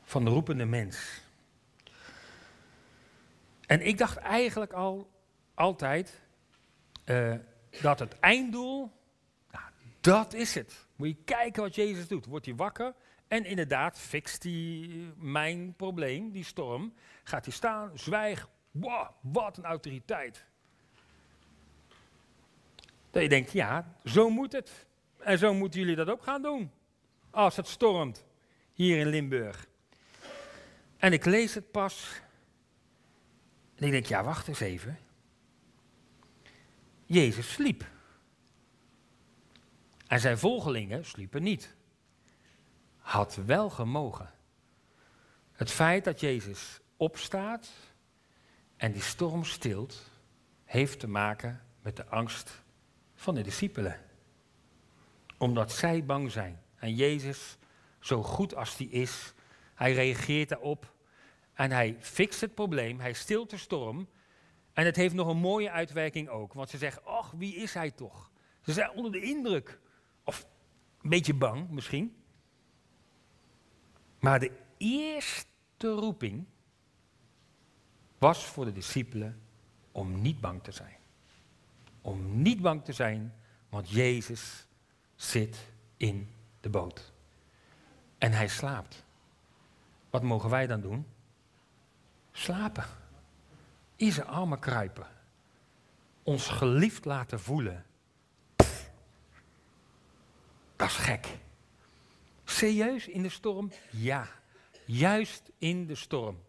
Van 0.04 0.24
de 0.24 0.30
roepende 0.30 0.66
mens. 0.66 1.22
En 3.66 3.82
ik 3.82 3.98
dacht 3.98 4.18
eigenlijk 4.18 4.74
al 4.74 5.10
altijd 5.54 6.22
uh, 7.06 7.36
dat 7.82 8.00
het 8.00 8.20
einddoel, 8.20 8.92
nou, 9.52 9.66
dat 10.02 10.34
is 10.34 10.56
het. 10.56 10.86
Moet 10.96 11.08
je 11.08 11.24
kijken 11.24 11.62
wat 11.62 11.76
Jezus 11.76 12.08
doet. 12.08 12.26
Wordt 12.26 12.46
hij 12.46 12.56
wakker 12.56 12.94
en 13.28 13.46
inderdaad 13.46 14.00
fixt 14.00 14.44
hij 14.44 14.90
mijn 15.18 15.74
probleem, 15.76 16.32
die 16.32 16.44
storm. 16.44 16.94
Gaat 17.24 17.46
hij 17.46 17.54
staan, 17.54 17.92
zwijg, 17.94 18.48
wow, 18.76 19.08
wat 19.22 19.58
een 19.58 19.66
autoriteit. 19.66 20.46
Dat 23.12 23.22
je 23.22 23.30
denkt, 23.30 23.52
ja, 23.52 23.96
zo 24.04 24.30
moet 24.30 24.52
het. 24.52 24.86
En 25.20 25.38
zo 25.38 25.54
moeten 25.54 25.80
jullie 25.80 25.96
dat 25.96 26.10
ook 26.10 26.24
gaan 26.24 26.42
doen. 26.42 26.72
Als 27.30 27.56
het 27.56 27.68
stormt 27.68 28.26
hier 28.74 28.98
in 28.98 29.08
Limburg. 29.08 29.68
En 30.98 31.14
ik 31.14 31.26
lees 31.26 31.54
het 31.54 31.72
pas. 31.72 32.22
En 33.76 33.86
ik 33.86 33.92
denk, 33.92 34.06
ja, 34.06 34.24
wacht 34.24 34.48
eens 34.48 34.60
even. 34.60 34.98
Jezus 37.06 37.52
sliep. 37.52 37.86
En 40.08 40.20
zijn 40.20 40.38
volgelingen 40.38 41.06
sliepen 41.06 41.44
niet. 41.44 41.76
Had 42.98 43.36
wel 43.46 43.70
gemogen. 43.70 44.34
Het 45.52 45.72
feit 45.72 46.04
dat 46.04 46.20
Jezus 46.20 46.80
opstaat 46.98 47.70
en 48.78 48.92
die 48.92 49.02
storm 49.02 49.44
stilt, 49.44 50.12
heeft 50.66 51.00
te 51.00 51.08
maken 51.08 51.62
met 51.82 51.96
de 51.96 52.06
angst 52.06 52.64
van 53.16 53.36
de 53.36 53.42
discipelen. 53.42 54.00
Omdat 55.38 55.72
zij 55.72 56.06
bang 56.06 56.32
zijn. 56.32 56.62
En 56.76 56.96
Jezus, 56.96 57.58
zo 58.00 58.24
goed 58.24 58.56
als 58.56 58.78
hij 58.78 58.88
is, 58.88 59.34
hij 59.76 59.94
reageert 59.94 60.50
daarop 60.50 60.94
en 61.54 61.72
hij 61.72 61.96
fixt 62.00 62.42
het 62.42 62.56
probleem, 62.56 63.00
hij 63.00 63.14
stilt 63.14 63.50
de 63.50 63.58
storm. 63.58 64.08
En 64.74 64.86
het 64.86 64.96
heeft 64.96 65.14
nog 65.14 65.28
een 65.28 65.38
mooie 65.38 65.72
uitwerking 65.72 66.30
ook, 66.30 66.54
want 66.54 66.70
ze 66.70 66.78
zeggen, 66.78 67.06
ach, 67.06 67.32
wie 67.32 67.56
is 67.56 67.74
hij 67.74 67.92
toch? 67.92 68.32
Ze 68.62 68.74
zijn 68.74 68.92
onder 68.92 69.12
de 69.12 69.22
indruk. 69.22 69.80
Of 70.24 70.46
een 71.02 71.10
beetje 71.10 71.34
bang 71.34 71.70
misschien. 71.70 72.16
Maar 74.20 74.40
de 74.40 74.52
eerste 74.78 75.92
roeping 75.92 76.46
was 78.26 78.46
voor 78.46 78.66
de 78.66 78.72
discipelen 78.72 79.42
om 79.92 80.22
niet 80.22 80.42
bang 80.42 80.64
te 80.64 80.72
zijn. 80.72 80.98
Om 82.02 82.42
niet 82.42 82.62
bang 82.62 82.84
te 82.84 82.94
zijn, 82.94 83.34
want 83.70 83.90
Jezus 83.90 84.66
zit 85.16 85.58
in 85.98 86.30
de 86.60 86.70
boot. 86.70 87.14
En 88.18 88.32
hij 88.32 88.48
slaapt. 88.48 89.04
Wat 90.10 90.24
mogen 90.24 90.50
wij 90.50 90.68
dan 90.68 90.82
doen? 90.82 91.06
Slapen. 92.32 92.86
In 93.96 94.12
zijn 94.12 94.28
armen 94.28 94.60
kruipen. 94.60 95.08
Ons 96.24 96.48
geliefd 96.48 97.06
laten 97.06 97.40
voelen. 97.40 97.86
dat 100.76 100.88
is 100.88 100.96
gek. 100.96 101.38
Serieus 102.44 103.08
in 103.08 103.22
de 103.22 103.30
storm? 103.30 103.72
Ja. 103.90 104.28
Juist 104.86 105.52
in 105.58 105.86
de 105.86 105.96
storm. 105.96 106.44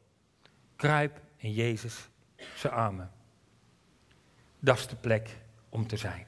Kruip 0.76 1.24
in 1.46 1.52
Jezus 1.52 2.08
zijn 2.54 2.72
armen. 2.72 3.12
Dat 4.58 4.78
is 4.78 4.86
de 4.86 4.96
plek 4.96 5.36
om 5.68 5.86
te 5.86 5.96
zijn. 5.96 6.26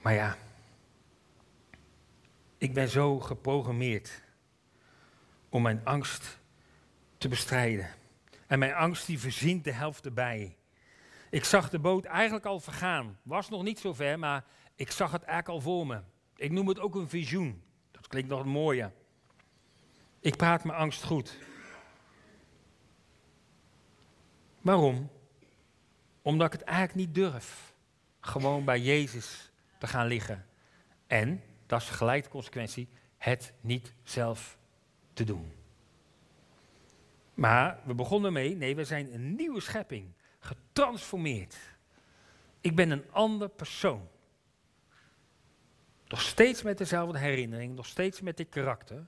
Maar 0.00 0.12
ja, 0.12 0.36
ik 2.58 2.74
ben 2.74 2.88
zo 2.88 3.20
geprogrammeerd 3.20 4.22
om 5.48 5.62
mijn 5.62 5.80
angst 5.84 6.38
te 7.18 7.28
bestrijden. 7.28 7.90
En 8.46 8.58
mijn 8.58 8.74
angst 8.74 9.06
die 9.06 9.18
verzint 9.18 9.64
de 9.64 9.72
helft 9.72 10.04
erbij. 10.04 10.56
Ik 11.30 11.44
zag 11.44 11.70
de 11.70 11.78
boot 11.78 12.04
eigenlijk 12.04 12.44
al 12.46 12.60
vergaan. 12.60 13.18
Was 13.22 13.48
nog 13.48 13.62
niet 13.62 13.78
zo 13.78 13.92
ver, 13.92 14.18
maar 14.18 14.44
ik 14.74 14.90
zag 14.90 15.12
het 15.12 15.22
eigenlijk 15.22 15.48
al 15.48 15.60
voor 15.72 15.86
me. 15.86 16.00
Ik 16.36 16.50
noem 16.50 16.68
het 16.68 16.80
ook 16.80 16.94
een 16.94 17.08
visioen. 17.08 17.62
Dat 17.90 18.06
klinkt 18.08 18.28
nog 18.28 18.44
mooier. 18.44 18.92
Ik 20.20 20.36
praat 20.36 20.64
mijn 20.64 20.78
angst 20.78 21.02
goed. 21.02 21.36
Waarom? 24.60 25.10
Omdat 26.22 26.46
ik 26.46 26.58
het 26.60 26.68
eigenlijk 26.68 26.98
niet 26.98 27.14
durf. 27.14 27.74
Gewoon 28.20 28.64
bij 28.64 28.80
Jezus 28.80 29.50
te 29.78 29.86
gaan 29.86 30.06
liggen. 30.06 30.46
En, 31.06 31.42
dat 31.66 31.80
is 31.80 31.88
gelijk 31.88 32.28
consequentie, 32.28 32.88
het 33.16 33.52
niet 33.60 33.92
zelf 34.02 34.58
te 35.12 35.24
doen. 35.24 35.52
Maar 37.34 37.78
we 37.84 37.94
begonnen 37.94 38.32
mee, 38.32 38.56
nee, 38.56 38.76
we 38.76 38.84
zijn 38.84 39.14
een 39.14 39.34
nieuwe 39.34 39.60
schepping, 39.60 40.12
getransformeerd. 40.38 41.56
Ik 42.60 42.76
ben 42.76 42.90
een 42.90 43.04
ander 43.10 43.48
persoon. 43.48 44.08
Nog 46.08 46.20
steeds 46.20 46.62
met 46.62 46.78
dezelfde 46.78 47.18
herinnering, 47.18 47.74
nog 47.74 47.86
steeds 47.86 48.20
met 48.20 48.36
dit 48.36 48.48
karakter. 48.48 49.06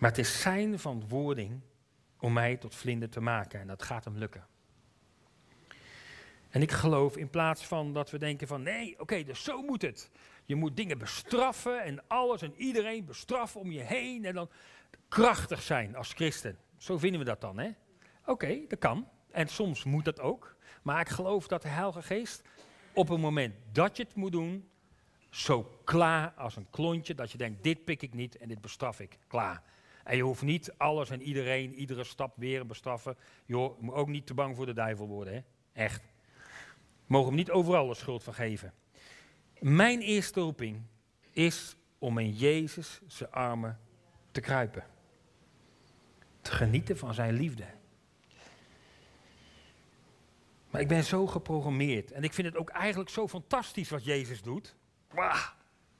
Maar 0.00 0.10
het 0.10 0.18
is 0.18 0.40
zijn 0.40 0.78
verantwoording 0.78 1.60
om 2.18 2.32
mij 2.32 2.56
tot 2.56 2.74
vlinder 2.74 3.08
te 3.08 3.20
maken. 3.20 3.60
En 3.60 3.66
dat 3.66 3.82
gaat 3.82 4.04
hem 4.04 4.16
lukken. 4.16 4.46
En 6.48 6.62
ik 6.62 6.70
geloof 6.70 7.16
in 7.16 7.30
plaats 7.30 7.66
van 7.66 7.92
dat 7.92 8.10
we 8.10 8.18
denken 8.18 8.46
van 8.46 8.62
nee, 8.62 9.00
oké, 9.00 9.22
dus 9.24 9.44
zo 9.44 9.62
moet 9.62 9.82
het. 9.82 10.10
Je 10.44 10.54
moet 10.54 10.76
dingen 10.76 10.98
bestraffen 10.98 11.82
en 11.82 12.08
alles 12.08 12.42
en 12.42 12.54
iedereen 12.56 13.04
bestraffen 13.04 13.60
om 13.60 13.70
je 13.70 13.82
heen 13.82 14.24
en 14.24 14.34
dan 14.34 14.50
krachtig 15.08 15.62
zijn 15.62 15.96
als 15.96 16.12
christen. 16.12 16.58
Zo 16.76 16.98
vinden 16.98 17.20
we 17.20 17.26
dat 17.26 17.40
dan, 17.40 17.58
hè? 17.58 17.70
Oké, 18.24 18.60
dat 18.68 18.78
kan. 18.78 19.08
En 19.30 19.48
soms 19.48 19.84
moet 19.84 20.04
dat 20.04 20.20
ook. 20.20 20.56
Maar 20.82 21.00
ik 21.00 21.08
geloof 21.08 21.46
dat 21.46 21.62
de 21.62 21.68
Heilige 21.68 22.02
Geest 22.02 22.42
op 22.92 23.08
het 23.08 23.20
moment 23.20 23.54
dat 23.72 23.96
je 23.96 24.02
het 24.02 24.14
moet 24.14 24.32
doen, 24.32 24.70
zo 25.30 25.80
klaar 25.84 26.32
als 26.36 26.56
een 26.56 26.70
klontje, 26.70 27.14
dat 27.14 27.32
je 27.32 27.38
denkt, 27.38 27.62
dit 27.62 27.84
pik 27.84 28.02
ik 28.02 28.14
niet 28.14 28.36
en 28.36 28.48
dit 28.48 28.60
bestraf 28.60 29.00
ik. 29.00 29.18
Klaar. 29.26 29.62
En 30.10 30.16
je 30.16 30.22
hoeft 30.22 30.42
niet 30.42 30.72
alles 30.76 31.10
en 31.10 31.22
iedereen, 31.22 31.74
iedere 31.74 32.04
stap 32.04 32.32
weer 32.36 32.66
bestraffen. 32.66 33.16
Je 33.46 33.74
moet 33.78 33.94
ook 33.94 34.08
niet 34.08 34.26
te 34.26 34.34
bang 34.34 34.56
voor 34.56 34.66
de 34.66 34.72
duivel 34.72 35.06
worden, 35.06 35.34
hè? 35.34 35.40
Echt. 35.72 36.02
Mogen 37.06 37.26
hem 37.26 37.36
niet 37.36 37.50
overal 37.50 37.86
de 37.86 37.94
schuld 37.94 38.22
van 38.22 38.34
geven. 38.34 38.72
Mijn 39.58 40.00
eerste 40.00 40.40
roeping 40.40 40.82
is 41.30 41.76
om 41.98 42.18
in 42.18 42.32
Jezus 42.32 43.00
zijn 43.06 43.30
armen 43.30 43.80
te 44.30 44.40
kruipen. 44.40 44.84
Te 46.40 46.50
genieten 46.50 46.98
van 46.98 47.14
zijn 47.14 47.34
liefde. 47.34 47.66
Maar 50.70 50.80
ik 50.80 50.88
ben 50.88 51.04
zo 51.04 51.26
geprogrammeerd. 51.26 52.12
En 52.12 52.24
ik 52.24 52.32
vind 52.32 52.46
het 52.46 52.56
ook 52.56 52.70
eigenlijk 52.70 53.10
zo 53.10 53.28
fantastisch 53.28 53.90
wat 53.90 54.04
Jezus 54.04 54.42
doet. 54.42 54.76
Wauw, 55.10 55.52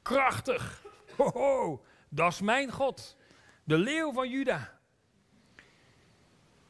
krachtig. 0.03 0.85
Ho, 1.17 1.85
dat 2.09 2.33
is 2.33 2.41
mijn 2.41 2.71
God. 2.73 3.19
De 3.71 3.79
leeuw 3.79 4.13
van 4.13 4.31
Juda. 4.31 4.79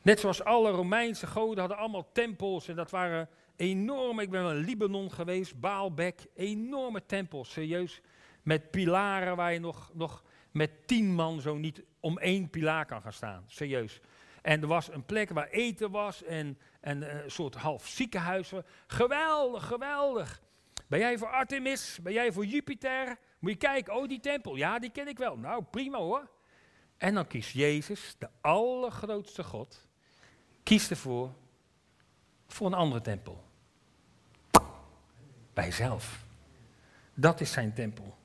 Net 0.03 0.21
zoals 0.21 0.45
alle 0.45 0.71
Romeinse 0.71 1.27
goden 1.27 1.59
hadden 1.59 1.79
allemaal 1.79 2.13
tempels 2.13 2.69
en 2.69 2.77
dat 2.77 2.91
waren 2.91 3.29
enorme, 3.57 4.23
ik 4.23 4.31
ben 4.31 4.43
wel 4.43 4.51
in 4.51 4.65
Libanon 4.65 5.13
geweest, 5.13 5.61
Baalbek, 5.61 6.27
enorme 6.35 7.07
tempels, 7.07 7.51
serieus, 7.53 8.01
met 8.43 8.71
pilaren 8.71 9.37
waar 9.37 9.53
je 9.53 9.59
nog, 9.59 9.91
nog 9.95 10.25
met 10.51 10.87
tien 10.87 11.15
man 11.15 11.41
zo 11.41 11.57
niet 11.57 11.83
om 12.01 12.19
één 12.19 12.51
pilaar 12.51 12.87
kan 12.87 13.03
gaan 13.03 13.13
staan, 13.13 13.45
serieus. 13.47 14.01
En 14.43 14.61
er 14.61 14.69
was 14.69 14.93
een 14.93 15.05
plek 15.05 15.31
waar 15.31 15.49
eten 15.49 15.91
was 15.91 16.23
en, 16.23 16.59
en 16.81 17.03
eh, 17.03 17.25
een 17.25 17.31
soort 17.31 17.55
half 17.55 17.87
ziekenhuis. 17.87 18.53
Geweldig, 18.87 19.67
geweldig. 19.67 20.41
Ben 20.89 20.99
jij 20.99 21.19
voor 21.19 21.29
Artemis? 21.29 21.99
Ben 22.03 22.13
jij 22.13 22.33
voor 22.33 22.45
Jupiter? 22.45 23.19
Moet 23.39 23.51
je 23.51 23.57
kijken, 23.57 23.95
oh 23.95 24.09
die 24.09 24.21
tempel, 24.21 24.57
ja 24.57 24.79
die 24.79 24.91
ken 24.91 25.09
ik 25.09 25.19
wel. 25.19 25.37
Nou 25.37 25.65
prima 25.71 25.99
hoor. 25.99 26.39
En 27.01 27.15
dan 27.15 27.27
kiest 27.27 27.51
Jezus, 27.51 28.17
de 28.19 28.29
allergrootste 28.41 29.45
God, 29.45 29.87
kiest 30.63 30.91
ervoor 30.91 31.33
voor 32.47 32.67
een 32.67 32.75
andere 32.75 33.01
tempel. 33.01 33.45
Bij 35.53 35.71
zelf. 35.71 36.25
Dat 37.15 37.41
is 37.41 37.53
zijn 37.53 37.75
tempel. 37.75 38.17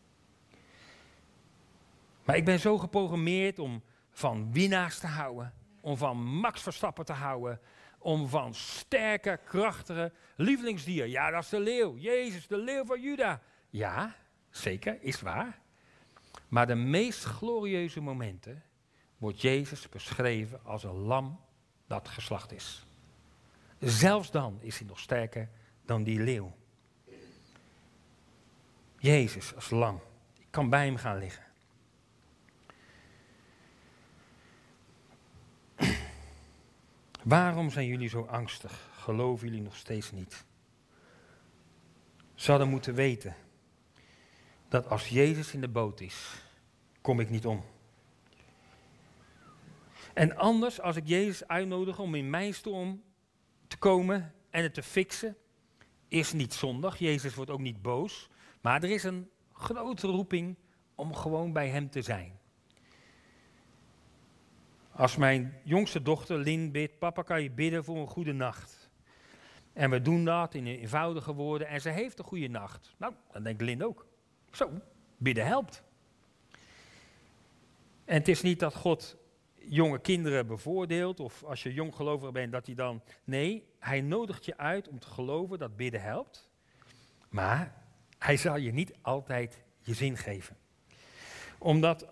Maar 2.23 2.35
ik 2.35 2.45
ben 2.45 2.59
zo 2.59 2.77
geprogrammeerd 2.77 3.59
om 3.59 3.83
van 4.11 4.53
winnaars 4.53 4.99
te 4.99 5.07
houden, 5.07 5.53
om 5.81 5.97
van 5.97 6.17
Max 6.17 6.61
Verstappen 6.61 7.05
te 7.05 7.13
houden, 7.13 7.59
om 7.99 8.27
van 8.27 8.53
sterke, 8.53 9.39
krachtige 9.45 10.11
lievelingsdier. 10.35 11.05
Ja, 11.07 11.29
dat 11.29 11.43
is 11.43 11.49
de 11.49 11.59
leeuw. 11.59 11.97
Jezus, 11.97 12.47
de 12.47 12.57
leeuw 12.57 12.85
van 12.85 13.01
Juda. 13.01 13.41
Ja, 13.69 14.15
zeker, 14.49 14.97
is 15.01 15.21
waar. 15.21 15.63
Maar 16.47 16.67
de 16.67 16.75
meest 16.75 17.23
glorieuze 17.23 18.01
momenten 18.01 18.63
wordt 19.17 19.41
Jezus 19.41 19.89
beschreven 19.89 20.63
als 20.63 20.83
een 20.83 20.95
lam 20.95 21.39
dat 21.87 22.07
geslacht 22.07 22.51
is. 22.51 22.85
Zelfs 23.79 24.31
dan 24.31 24.57
is 24.61 24.77
hij 24.77 24.87
nog 24.87 24.99
sterker 24.99 25.49
dan 25.85 26.03
die 26.03 26.19
leeuw. 26.19 26.55
Jezus 28.97 29.55
als 29.55 29.69
lam. 29.69 30.01
Ik 30.39 30.47
kan 30.49 30.69
bij 30.69 30.85
hem 30.85 30.97
gaan 30.97 31.17
liggen. 31.17 31.43
Waarom 37.23 37.69
zijn 37.69 37.87
jullie 37.87 38.09
zo 38.09 38.21
angstig? 38.21 38.89
Geloven 38.93 39.47
jullie 39.47 39.61
nog 39.61 39.75
steeds 39.75 40.11
niet? 40.11 40.45
Ze 42.33 42.49
hadden 42.49 42.69
moeten 42.69 42.93
weten 42.93 43.35
dat 44.67 44.89
als 44.89 45.07
Jezus 45.07 45.53
in 45.53 45.61
de 45.61 45.67
boot 45.67 46.01
is, 46.01 46.43
kom 47.01 47.19
ik 47.19 47.29
niet 47.29 47.45
om. 47.45 47.63
En 50.13 50.35
anders, 50.37 50.81
als 50.81 50.95
ik 50.95 51.07
Jezus 51.07 51.47
uitnodig 51.47 51.99
om 51.99 52.15
in 52.15 52.29
mijn 52.29 52.53
storm 52.53 53.03
te 53.67 53.77
komen 53.77 54.33
en 54.49 54.63
het 54.63 54.73
te 54.73 54.83
fixen, 54.83 55.37
is 56.07 56.33
niet 56.33 56.53
zondag. 56.53 56.97
Jezus 56.97 57.35
wordt 57.35 57.51
ook 57.51 57.59
niet 57.59 57.81
boos. 57.81 58.29
Maar 58.61 58.83
er 58.83 58.89
is 58.89 59.03
een 59.03 59.29
grote 59.53 60.07
roeping 60.07 60.55
om 60.95 61.13
gewoon 61.13 61.53
bij 61.53 61.69
Hem 61.69 61.89
te 61.89 62.01
zijn. 62.01 62.39
Als 64.91 65.15
mijn 65.15 65.53
jongste 65.63 66.01
dochter 66.01 66.37
Lin 66.37 66.71
bidt, 66.71 66.99
papa 66.99 67.21
kan 67.21 67.43
je 67.43 67.51
bidden 67.51 67.83
voor 67.83 67.97
een 67.97 68.07
goede 68.07 68.33
nacht. 68.33 68.89
En 69.73 69.89
we 69.89 70.01
doen 70.01 70.25
dat 70.25 70.53
in 70.53 70.67
eenvoudige 70.67 71.33
woorden 71.33 71.67
en 71.67 71.81
ze 71.81 71.89
heeft 71.89 72.19
een 72.19 72.25
goede 72.25 72.47
nacht. 72.47 72.95
Nou, 72.97 73.13
dan 73.31 73.43
denkt 73.43 73.61
Lin 73.61 73.83
ook. 73.83 74.07
Zo, 74.55 74.71
bidden 75.17 75.45
helpt. 75.45 75.83
En 78.05 78.17
het 78.17 78.27
is 78.27 78.41
niet 78.41 78.59
dat 78.59 78.75
God 78.75 79.17
jonge 79.55 79.99
kinderen 79.99 80.47
bevoordeelt 80.47 81.19
of 81.19 81.43
als 81.43 81.63
je 81.63 81.73
jong 81.73 81.95
gelovig 81.95 82.31
bent 82.31 82.51
dat 82.51 82.65
hij 82.65 82.75
dan... 82.75 83.01
Nee, 83.23 83.67
hij 83.79 84.01
nodigt 84.01 84.45
je 84.45 84.57
uit 84.57 84.87
om 84.87 84.99
te 84.99 85.07
geloven 85.07 85.59
dat 85.59 85.75
bidden 85.75 86.01
helpt. 86.01 86.49
Maar 87.29 87.83
hij 88.17 88.37
zal 88.37 88.55
je 88.55 88.73
niet 88.73 88.93
altijd 89.01 89.63
je 89.79 89.93
zin 89.93 90.17
geven. 90.17 90.57
Omdat 91.57 92.07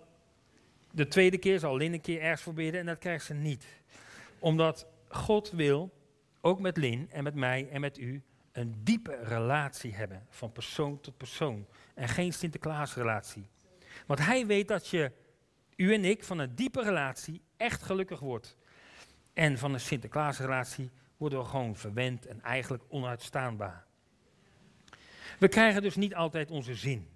de 0.90 1.08
tweede 1.08 1.38
keer 1.38 1.58
zal 1.58 1.76
Lin 1.76 1.92
een 1.92 2.00
keer 2.00 2.20
ergens 2.20 2.42
voor 2.42 2.54
bidden 2.54 2.80
en 2.80 2.86
dat 2.86 2.98
krijgt 2.98 3.24
ze 3.24 3.34
niet. 3.34 3.66
Omdat 4.38 4.86
God 5.08 5.50
wil, 5.50 5.92
ook 6.40 6.60
met 6.60 6.76
Lin 6.76 7.10
en 7.10 7.24
met 7.24 7.34
mij 7.34 7.68
en 7.70 7.80
met 7.80 7.98
u, 7.98 8.22
een 8.54 8.74
diepe 8.84 9.18
relatie 9.22 9.94
hebben. 9.94 10.26
Van 10.30 10.52
persoon 10.52 11.00
tot 11.00 11.16
persoon. 11.16 11.66
En 11.94 12.08
geen 12.08 12.32
Sinterklaasrelatie. 12.32 13.46
Want 14.06 14.20
hij 14.20 14.46
weet 14.46 14.68
dat 14.68 14.88
je, 14.88 15.12
u 15.76 15.94
en 15.94 16.04
ik, 16.04 16.24
van 16.24 16.38
een 16.38 16.54
diepe 16.54 16.82
relatie 16.82 17.42
echt 17.56 17.82
gelukkig 17.82 18.20
wordt. 18.20 18.56
En 19.32 19.58
van 19.58 19.72
een 19.72 19.80
Sinterklaasrelatie 19.80 20.90
worden 21.16 21.38
we 21.38 21.44
gewoon 21.44 21.76
verwend 21.76 22.26
en 22.26 22.42
eigenlijk 22.42 22.82
onuitstaanbaar. 22.88 23.86
We 25.38 25.48
krijgen 25.48 25.82
dus 25.82 25.96
niet 25.96 26.14
altijd 26.14 26.50
onze 26.50 26.74
zin. 26.74 27.08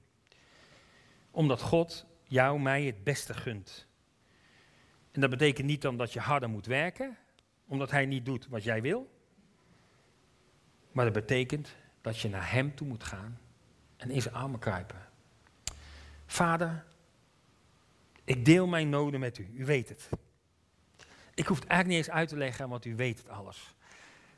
Omdat 1.31 1.61
God 1.61 2.07
jou, 2.22 2.61
mij 2.61 2.85
het 2.85 3.05
beste 3.05 3.35
gunt. 3.35 3.87
En 5.12 5.20
dat 5.20 5.31
betekent 5.31 5.66
niet 5.66 5.83
dan 5.83 5.96
dat 5.96 6.12
je 6.12 6.20
harder 6.20 6.48
moet 6.48 6.66
werken, 6.66 7.16
omdat 7.66 7.90
Hij 7.90 8.07
niet 8.07 8.24
doet 8.24 8.48
wat 8.48 8.64
jij 8.64 8.83
wil. 8.83 9.17
Maar 10.92 11.05
dat 11.05 11.14
betekent 11.14 11.74
dat 12.01 12.20
je 12.20 12.29
naar 12.29 12.53
Hem 12.53 12.74
toe 12.74 12.87
moet 12.87 13.05
gaan 13.05 13.38
en 13.96 14.11
in 14.11 14.22
zijn 14.22 14.35
armen 14.35 14.61
kruipen. 14.61 15.09
Vader, 16.27 16.85
ik 18.24 18.44
deel 18.44 18.66
mijn 18.66 18.88
noden 18.88 19.20
met 19.20 19.38
u, 19.38 19.51
u 19.55 19.64
weet 19.64 19.88
het. 19.88 20.09
Ik 21.35 21.46
hoef 21.46 21.59
het 21.59 21.68
eigenlijk 21.68 21.98
niet 21.98 22.09
eens 22.09 22.16
uit 22.16 22.29
te 22.29 22.37
leggen, 22.37 22.68
want 22.68 22.85
u 22.85 22.96
weet 22.96 23.18
het 23.18 23.29
alles. 23.29 23.74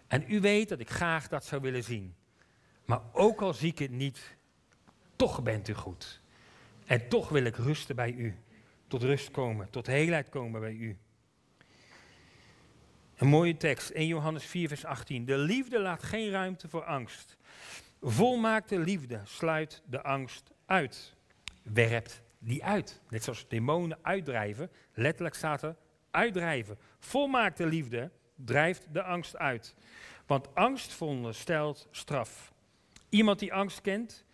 En 0.07 0.25
u 0.29 0.41
weet 0.41 0.69
dat 0.69 0.81
ik 0.81 0.91
graag 0.91 1.29
dat 1.29 1.45
zou 1.45 1.61
willen 1.63 1.85
zien. 1.85 2.15
Maar 2.85 3.01
ook 3.13 3.41
al 3.41 3.55
zie 3.55 3.71
ik 3.71 3.79
het 3.79 3.91
niet, 3.91 4.37
toch 5.17 5.43
bent 5.43 5.69
u 5.69 5.75
goed. 5.75 6.21
En 6.87 7.09
toch 7.09 7.29
wil 7.29 7.45
ik 7.45 7.57
rusten 7.57 7.97
bij 7.97 8.13
u. 8.13 8.39
Tot 8.87 9.03
rust 9.03 9.31
komen, 9.31 9.71
tot 9.71 9.87
heelheid 9.87 10.29
komen 10.29 10.61
bij 10.61 10.73
u. 10.73 10.99
Een 13.21 13.29
mooie 13.29 13.57
tekst, 13.57 13.91
1 13.91 14.07
Johannes 14.07 14.45
4, 14.45 14.69
vers 14.69 14.85
18. 14.85 15.25
De 15.25 15.39
liefde 15.39 15.79
laat 15.79 16.03
geen 16.03 16.31
ruimte 16.31 16.69
voor 16.69 16.85
angst. 16.85 17.37
Volmaakte 18.03 18.79
liefde 18.79 19.21
sluit 19.25 19.83
de 19.87 20.03
angst 20.03 20.51
uit. 20.67 21.15
Werpt 21.63 22.23
die 22.39 22.65
uit. 22.65 23.01
Net 23.09 23.25
zoals 23.25 23.49
demonen 23.49 23.99
uitdrijven. 24.03 24.71
Letterlijk 24.95 25.35
staat 25.35 25.63
er 25.63 25.77
uitdrijven. 26.11 26.79
Volmaakte 26.99 27.67
liefde 27.67 28.11
drijft 28.35 28.87
de 28.93 29.03
angst 29.03 29.37
uit. 29.37 29.75
Want 30.27 30.55
angst 30.55 30.93
veronderstelt 30.93 31.89
straf. 31.91 32.53
Iemand 33.09 33.39
die 33.39 33.53
angst 33.53 33.81
kent, 33.81 34.25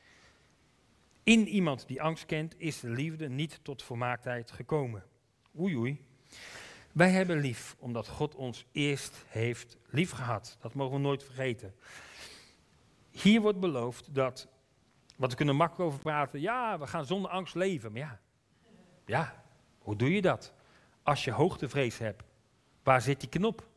in 1.23 1.49
iemand 1.49 1.87
die 1.87 2.03
angst 2.03 2.27
kent, 2.27 2.55
is 2.59 2.81
de 2.81 2.91
liefde 2.91 3.29
niet 3.29 3.59
tot 3.63 3.83
volmaaktheid 3.83 4.51
gekomen. 4.51 5.05
Oei 5.59 5.77
oei. 5.77 6.05
Wij 6.97 7.11
hebben 7.11 7.41
lief 7.41 7.77
omdat 7.79 8.09
God 8.09 8.35
ons 8.35 8.67
eerst 8.73 9.25
heeft 9.27 9.77
lief 9.91 10.11
gehad. 10.11 10.57
Dat 10.61 10.75
mogen 10.75 10.95
we 10.97 11.03
nooit 11.03 11.25
vergeten. 11.25 11.75
Hier 13.11 13.41
wordt 13.41 13.61
beloofd 13.61 14.15
dat, 14.15 14.49
wat 15.17 15.31
we 15.31 15.37
kunnen 15.37 15.57
makkelijk 15.57 15.91
over 15.91 16.01
praten, 16.01 16.41
ja, 16.41 16.79
we 16.79 16.87
gaan 16.87 17.07
zonder 17.07 17.31
angst 17.31 17.55
leven. 17.55 17.93
Maar 17.93 18.01
ja, 18.01 18.21
ja, 19.07 19.45
hoe 19.79 19.97
doe 19.97 20.13
je 20.13 20.23
dat? 20.23 20.53
Als 21.03 21.25
je 21.25 21.31
hoogtevrees 21.31 21.99
hebt, 21.99 22.23
waar 22.83 23.01
zit 23.01 23.21
die 23.21 23.29
knop? 23.29 23.69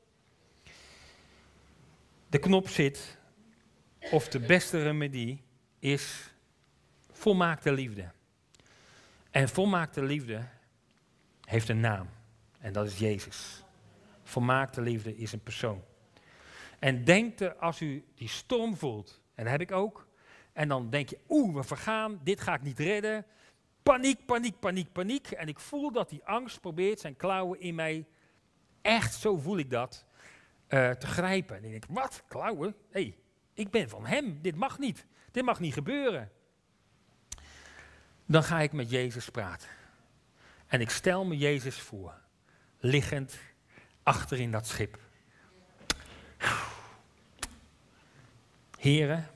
De 2.27 2.39
knop 2.39 2.67
zit, 2.67 3.17
of 4.12 4.27
de 4.27 4.39
beste 4.39 4.84
remedie 4.84 5.43
is 5.79 6.34
volmaakte 7.12 7.71
liefde. 7.71 8.12
En 9.32 9.49
volmaakte 9.49 10.03
liefde 10.03 10.47
heeft 11.45 11.69
een 11.69 11.79
naam. 11.79 12.10
En 12.59 12.73
dat 12.73 12.85
is 12.85 12.97
Jezus. 12.97 13.63
Volmaakte 14.23 14.81
liefde 14.81 15.15
is 15.15 15.31
een 15.31 15.43
persoon. 15.43 15.83
En 16.79 17.03
denk 17.03 17.39
er 17.39 17.55
als 17.55 17.81
u 17.81 18.05
die 18.15 18.27
storm 18.27 18.77
voelt, 18.77 19.21
en 19.35 19.43
dat 19.43 19.51
heb 19.51 19.61
ik 19.61 19.71
ook, 19.71 20.07
en 20.53 20.67
dan 20.67 20.89
denk 20.89 21.09
je, 21.09 21.19
oeh, 21.29 21.55
we 21.55 21.63
vergaan, 21.63 22.19
dit 22.23 22.41
ga 22.41 22.53
ik 22.53 22.61
niet 22.61 22.79
redden. 22.79 23.25
Paniek, 23.83 24.25
paniek, 24.25 24.59
paniek, 24.59 24.91
paniek. 24.91 25.31
En 25.31 25.47
ik 25.47 25.59
voel 25.59 25.91
dat 25.91 26.09
die 26.09 26.25
angst 26.25 26.61
probeert 26.61 26.99
zijn 26.99 27.15
klauwen 27.15 27.59
in 27.59 27.75
mij, 27.75 28.07
echt 28.81 29.13
zo 29.13 29.37
voel 29.37 29.57
ik 29.57 29.69
dat, 29.69 30.05
uh, 30.69 30.89
te 30.89 31.07
grijpen. 31.07 31.57
En 31.57 31.63
ik 31.63 31.71
denk, 31.71 31.85
wat, 31.89 32.23
klauwen? 32.27 32.75
Hé, 32.89 33.01
hey, 33.01 33.17
ik 33.53 33.69
ben 33.71 33.89
van 33.89 34.05
hem, 34.05 34.41
dit 34.41 34.55
mag 34.55 34.79
niet. 34.79 35.05
Dit 35.31 35.43
mag 35.43 35.59
niet 35.59 35.73
gebeuren. 35.73 36.31
Dan 38.25 38.43
ga 38.43 38.59
ik 38.59 38.71
met 38.71 38.89
Jezus 38.89 39.29
praten. 39.29 39.69
En 40.67 40.81
ik 40.81 40.89
stel 40.89 41.25
me 41.25 41.37
Jezus 41.37 41.79
voor, 41.79 42.21
liggend 42.79 43.39
achter 44.03 44.39
in 44.39 44.51
dat 44.51 44.67
schip. 44.67 44.99
Heren, 48.77 49.27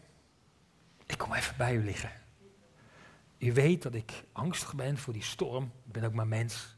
ik 1.06 1.18
kom 1.18 1.34
even 1.34 1.58
bij 1.58 1.76
u 1.76 1.84
liggen. 1.84 2.12
U 3.38 3.54
weet 3.54 3.82
dat 3.82 3.94
ik 3.94 4.24
angstig 4.32 4.76
ben 4.76 4.98
voor 4.98 5.14
die 5.14 5.24
storm. 5.24 5.72
Ik 5.86 5.92
ben 5.92 6.04
ook 6.04 6.14
maar 6.14 6.28
mens. 6.28 6.76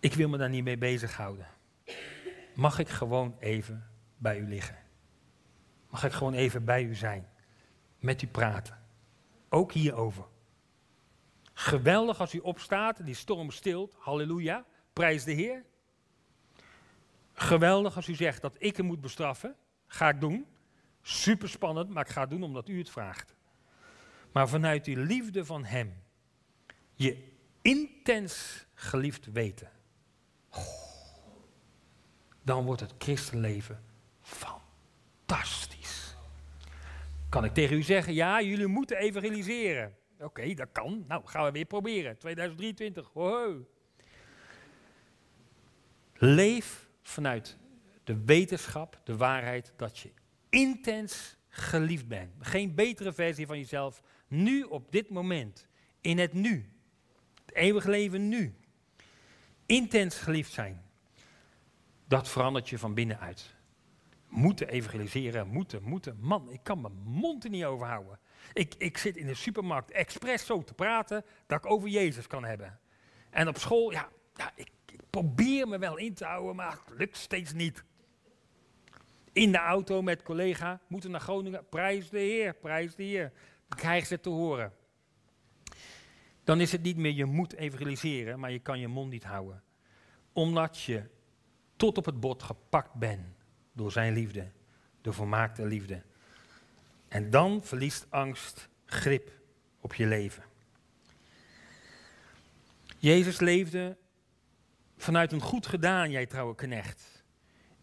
Ik 0.00 0.14
wil 0.14 0.28
me 0.28 0.38
daar 0.38 0.48
niet 0.48 0.64
mee 0.64 0.78
bezighouden. 0.78 1.46
Mag 2.54 2.78
ik 2.78 2.88
gewoon 2.88 3.36
even 3.38 3.90
bij 4.16 4.38
u 4.38 4.48
liggen? 4.48 4.76
Mag 5.90 6.04
ik 6.04 6.12
gewoon 6.12 6.34
even 6.34 6.64
bij 6.64 6.82
u 6.82 6.94
zijn? 6.94 7.28
Met 7.98 8.22
u 8.22 8.26
praten? 8.26 8.78
Ook 9.48 9.72
hierover. 9.72 10.24
Geweldig 11.52 12.20
als 12.20 12.34
u 12.34 12.38
opstaat 12.38 12.98
en 12.98 13.04
die 13.04 13.14
storm 13.14 13.50
stilt. 13.50 13.94
Halleluja. 13.98 14.64
Prijs 14.98 15.24
de 15.24 15.32
Heer. 15.32 15.64
Geweldig 17.32 17.96
als 17.96 18.08
u 18.08 18.14
zegt 18.14 18.42
dat 18.42 18.56
ik 18.58 18.76
hem 18.76 18.86
moet 18.86 19.00
bestraffen. 19.00 19.56
Ga 19.86 20.08
ik 20.08 20.20
doen. 20.20 20.46
Super 21.02 21.48
spannend, 21.48 21.90
maar 21.90 22.04
ik 22.04 22.12
ga 22.12 22.20
het 22.20 22.30
doen 22.30 22.42
omdat 22.42 22.68
u 22.68 22.78
het 22.78 22.90
vraagt. 22.90 23.34
Maar 24.32 24.48
vanuit 24.48 24.84
die 24.84 24.96
liefde 24.96 25.44
van 25.44 25.64
hem. 25.64 26.02
Je 26.94 27.32
intens 27.62 28.66
geliefd 28.74 29.32
weten. 29.32 29.70
Dan 32.42 32.64
wordt 32.64 32.80
het 32.80 32.94
christenleven 32.98 33.84
fantastisch. 34.20 36.16
Kan 37.28 37.44
ik 37.44 37.54
tegen 37.54 37.76
u 37.76 37.82
zeggen, 37.82 38.14
ja, 38.14 38.42
jullie 38.42 38.66
moeten 38.66 38.96
evangeliseren. 38.96 39.96
Oké, 40.18 40.54
dat 40.54 40.68
kan. 40.72 41.04
Nou, 41.08 41.26
gaan 41.26 41.44
we 41.44 41.50
weer 41.50 41.64
proberen. 41.64 42.18
2023. 42.18 43.10
Wow. 43.12 43.76
Leef 46.18 46.88
vanuit 47.02 47.56
de 48.04 48.24
wetenschap, 48.24 49.00
de 49.04 49.16
waarheid, 49.16 49.72
dat 49.76 49.98
je 49.98 50.12
intens 50.48 51.36
geliefd 51.48 52.08
bent. 52.08 52.32
Geen 52.40 52.74
betere 52.74 53.12
versie 53.12 53.46
van 53.46 53.58
jezelf. 53.58 54.02
Nu, 54.28 54.62
op 54.62 54.92
dit 54.92 55.10
moment. 55.10 55.68
In 56.00 56.18
het 56.18 56.32
nu. 56.32 56.72
Het 57.44 57.54
eeuwige 57.54 57.90
leven 57.90 58.28
nu. 58.28 58.54
Intens 59.66 60.18
geliefd 60.18 60.52
zijn. 60.52 60.82
Dat 62.04 62.28
verandert 62.28 62.68
je 62.68 62.78
van 62.78 62.94
binnenuit. 62.94 63.54
Moeten 64.28 64.68
evangeliseren, 64.68 65.48
moeten, 65.48 65.82
moeten. 65.82 66.16
Man, 66.20 66.50
ik 66.50 66.60
kan 66.62 66.80
mijn 66.80 67.02
mond 67.04 67.44
er 67.44 67.50
niet 67.50 67.64
over 67.64 67.86
houden. 67.86 68.18
Ik, 68.52 68.74
ik 68.78 68.98
zit 68.98 69.16
in 69.16 69.26
de 69.26 69.34
supermarkt 69.34 69.90
expres 69.90 70.46
zo 70.46 70.64
te 70.64 70.74
praten 70.74 71.24
dat 71.46 71.64
ik 71.64 71.70
over 71.70 71.88
Jezus 71.88 72.26
kan 72.26 72.44
hebben. 72.44 72.78
En 73.30 73.48
op 73.48 73.58
school, 73.58 73.92
ja, 73.92 74.08
ja 74.34 74.52
ik, 74.54 74.70
ik 74.92 75.00
probeer 75.10 75.68
me 75.68 75.78
wel 75.78 75.96
in 75.96 76.14
te 76.14 76.24
houden, 76.24 76.56
maar 76.56 76.70
het 76.70 76.98
lukt 76.98 77.16
steeds 77.16 77.52
niet. 77.52 77.84
In 79.32 79.52
de 79.52 79.58
auto 79.58 80.02
met 80.02 80.22
collega, 80.22 80.80
moeten 80.86 81.10
naar 81.10 81.20
Groningen, 81.20 81.68
prijs 81.68 82.08
de 82.08 82.18
Heer, 82.18 82.54
prijs 82.54 82.94
de 82.94 83.02
Heer. 83.02 83.32
Dan 83.68 83.78
krijgen 83.78 84.06
ze 84.06 84.20
te 84.20 84.28
horen. 84.28 84.72
Dan 86.44 86.60
is 86.60 86.72
het 86.72 86.82
niet 86.82 86.96
meer 86.96 87.12
je 87.12 87.24
moet 87.24 87.54
evangeliseren, 87.54 88.40
maar 88.40 88.50
je 88.50 88.58
kan 88.58 88.80
je 88.80 88.88
mond 88.88 89.10
niet 89.10 89.24
houden. 89.24 89.62
Omdat 90.32 90.80
je 90.80 91.02
tot 91.76 91.98
op 91.98 92.04
het 92.04 92.20
bot 92.20 92.42
gepakt 92.42 92.94
bent 92.94 93.26
door 93.72 93.92
zijn 93.92 94.12
liefde, 94.12 94.50
de 95.00 95.12
volmaakte 95.12 95.66
liefde. 95.66 96.02
En 97.08 97.30
dan 97.30 97.64
verliest 97.64 98.06
angst 98.10 98.68
grip 98.84 99.32
op 99.80 99.94
je 99.94 100.06
leven. 100.06 100.42
Jezus 102.98 103.40
leefde 103.40 103.96
vanuit 104.98 105.32
een 105.32 105.40
goed 105.40 105.66
gedaan, 105.66 106.10
jij 106.10 106.26
trouwe 106.26 106.54
knecht. 106.54 107.24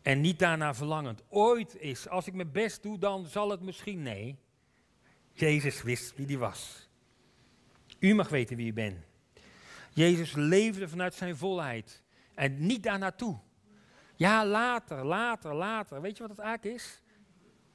En 0.01 0.21
niet 0.21 0.39
daarna 0.39 0.73
verlangend. 0.73 1.23
Ooit 1.29 1.75
is, 1.79 2.09
als 2.09 2.27
ik 2.27 2.33
mijn 2.33 2.51
best 2.51 2.83
doe, 2.83 2.97
dan 2.97 3.25
zal 3.25 3.49
het 3.49 3.61
misschien. 3.61 4.01
Nee. 4.01 4.39
Jezus 5.31 5.81
wist 5.81 6.15
wie 6.15 6.25
die 6.25 6.37
was. 6.37 6.89
U 7.99 8.13
mag 8.13 8.29
weten 8.29 8.57
wie 8.57 8.67
u 8.67 8.73
bent. 8.73 9.05
Jezus 9.89 10.33
leefde 10.33 10.87
vanuit 10.87 11.13
zijn 11.13 11.37
volheid. 11.37 12.03
En 12.33 12.65
niet 12.65 12.83
daar 12.83 12.99
naartoe. 12.99 13.39
Ja, 14.15 14.45
later, 14.45 15.05
later, 15.05 15.53
later. 15.53 16.01
Weet 16.01 16.17
je 16.17 16.27
wat 16.27 16.37
het 16.37 16.45
eigenlijk 16.45 16.75
is? 16.75 17.01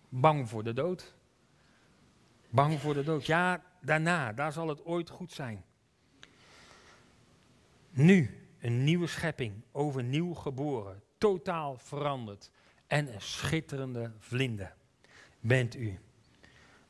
Bang 0.08 0.48
voor 0.48 0.64
de 0.64 0.72
dood. 0.72 1.14
Bang 2.50 2.80
voor 2.80 2.94
de 2.94 3.02
dood. 3.02 3.26
Ja, 3.26 3.62
daarna, 3.80 4.32
daar 4.32 4.52
zal 4.52 4.68
het 4.68 4.84
ooit 4.84 5.10
goed 5.10 5.32
zijn. 5.32 5.64
Nu, 7.90 8.39
een 8.60 8.84
nieuwe 8.84 9.06
schepping, 9.06 9.62
overnieuw 9.72 10.34
geboren, 10.34 11.02
totaal 11.18 11.76
veranderd 11.78 12.50
en 12.86 13.14
een 13.14 13.20
schitterende 13.20 14.12
vlinde 14.18 14.72
bent 15.40 15.76
u. 15.76 15.98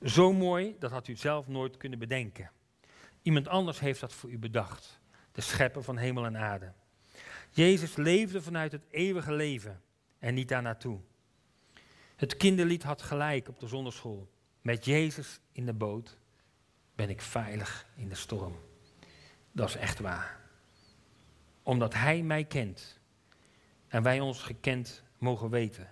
Zo 0.03 0.33
mooi, 0.33 0.77
dat 0.79 0.91
had 0.91 1.09
u 1.09 1.17
zelf 1.17 1.49
nooit 1.49 1.77
kunnen 1.77 1.99
bedenken. 1.99 2.51
Iemand 3.23 3.49
anders 3.49 3.81
heeft 3.81 4.01
dat 4.01 4.13
voor 4.13 4.31
u 4.31 4.39
bedacht, 4.39 5.01
de 5.33 5.41
schepper 5.41 5.83
van 5.83 5.97
hemel 5.97 6.25
en 6.25 6.37
aarde. 6.37 6.73
Jezus 7.51 7.97
leefde 7.97 8.43
vanuit 8.43 8.73
het 8.73 8.85
eeuwige 8.91 9.33
leven 9.33 9.81
en 10.19 10.35
niet 10.35 10.49
daar 10.49 10.63
naartoe. 10.63 11.01
Het 12.17 12.37
kinderlied 12.37 12.83
had 12.83 13.03
gelijk 13.03 13.49
op 13.49 13.61
de 13.61 13.67
zonderschool. 13.67 14.31
Met 14.63 14.85
Jezus 14.85 15.41
in 15.53 15.67
de 15.67 15.73
boot 15.73 16.19
ben 16.95 17.11
ik 17.11 17.21
veilig 17.21 17.87
in 17.97 18.09
de 18.09 18.15
storm. 18.15 18.59
Dat 19.53 19.69
is 19.69 19.77
echt 19.77 19.99
waar. 19.99 20.40
Omdat 21.63 21.95
Hij 21.95 22.23
mij 22.23 22.45
kent 22.45 23.01
en 23.89 24.03
wij 24.03 24.21
ons 24.21 24.43
gekend 24.43 25.03
mogen 25.19 25.51
weten. 25.51 25.91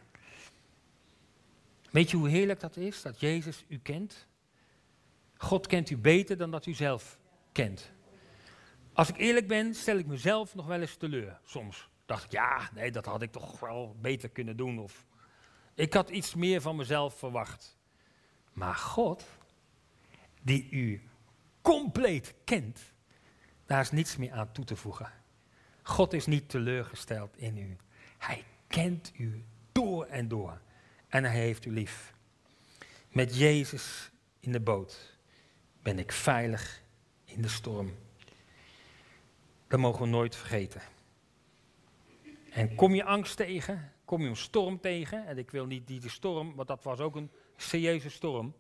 Weet 1.91 2.11
je 2.11 2.17
hoe 2.17 2.29
heerlijk 2.29 2.61
dat 2.61 2.77
is, 2.77 3.03
dat 3.03 3.21
Jezus 3.21 3.65
u 3.69 3.79
kent? 3.79 4.27
God 5.37 5.67
kent 5.67 5.91
u 5.91 5.97
beter 5.97 6.37
dan 6.37 6.51
dat 6.51 6.67
u 6.67 6.75
zelf 6.75 7.19
kent. 7.53 7.91
Als 8.93 9.09
ik 9.09 9.17
eerlijk 9.17 9.49
ben, 9.49 9.75
stel 9.75 9.97
ik 9.97 10.07
mezelf 10.07 10.55
nog 10.55 10.67
wel 10.67 10.81
eens 10.81 10.97
teleur. 10.97 11.41
Soms 11.45 11.89
dacht 12.07 12.25
ik, 12.25 12.33
ja, 12.33 12.71
nee, 12.75 12.91
dat 12.91 13.05
had 13.05 13.23
ik 13.23 13.33
toch 13.33 13.61
wel 13.61 13.97
beter 14.01 14.29
kunnen 14.29 14.57
doen. 14.57 14.79
Of 14.79 15.07
ik 15.75 15.95
had 15.95 16.11
iets 16.11 16.35
meer 16.35 16.61
van 16.61 16.77
mezelf 16.77 17.19
verwacht. 17.19 17.77
Maar 18.53 18.75
God, 18.75 19.25
die 20.43 20.71
u 20.71 21.09
compleet 21.63 22.35
kent, 22.45 22.81
daar 23.67 23.81
is 23.81 23.91
niets 23.91 24.17
meer 24.17 24.33
aan 24.33 24.53
toe 24.53 24.65
te 24.65 24.77
voegen. 24.77 25.13
God 25.89 26.13
is 26.13 26.27
niet 26.27 26.49
teleurgesteld 26.49 27.37
in 27.37 27.57
u. 27.57 27.77
Hij 28.19 28.45
kent 28.67 29.13
u 29.17 29.45
door 29.73 30.05
en 30.05 30.29
door. 30.29 30.61
En 31.09 31.25
hij 31.25 31.41
heeft 31.41 31.65
u 31.65 31.71
lief. 31.71 32.15
Met 33.09 33.37
Jezus 33.37 34.11
in 34.41 34.53
de 34.53 34.61
boot 34.61 35.19
ben 35.83 35.99
ik 35.99 36.13
veilig 36.13 36.83
in 37.25 37.43
de 37.43 37.49
storm. 37.49 37.95
Dat 39.69 39.81
mogen 39.81 40.03
we 40.03 40.09
nooit 40.09 40.37
vergeten. 40.37 40.83
En 42.51 42.75
kom 42.75 42.95
je 42.95 43.05
angst 43.05 43.37
tegen, 43.37 43.93
kom 44.05 44.23
je 44.23 44.29
een 44.29 44.37
storm 44.37 44.81
tegen, 44.81 45.27
en 45.27 45.39
ik 45.39 45.51
wil 45.51 45.67
niet 45.67 45.87
die 45.87 46.01
de 46.01 46.09
storm, 46.09 46.55
want 46.55 46.69
dat 46.69 46.83
was 46.83 47.01
ook 47.01 47.17
een 47.17 47.31
serieuze 47.57 48.11
storm. 48.11 48.55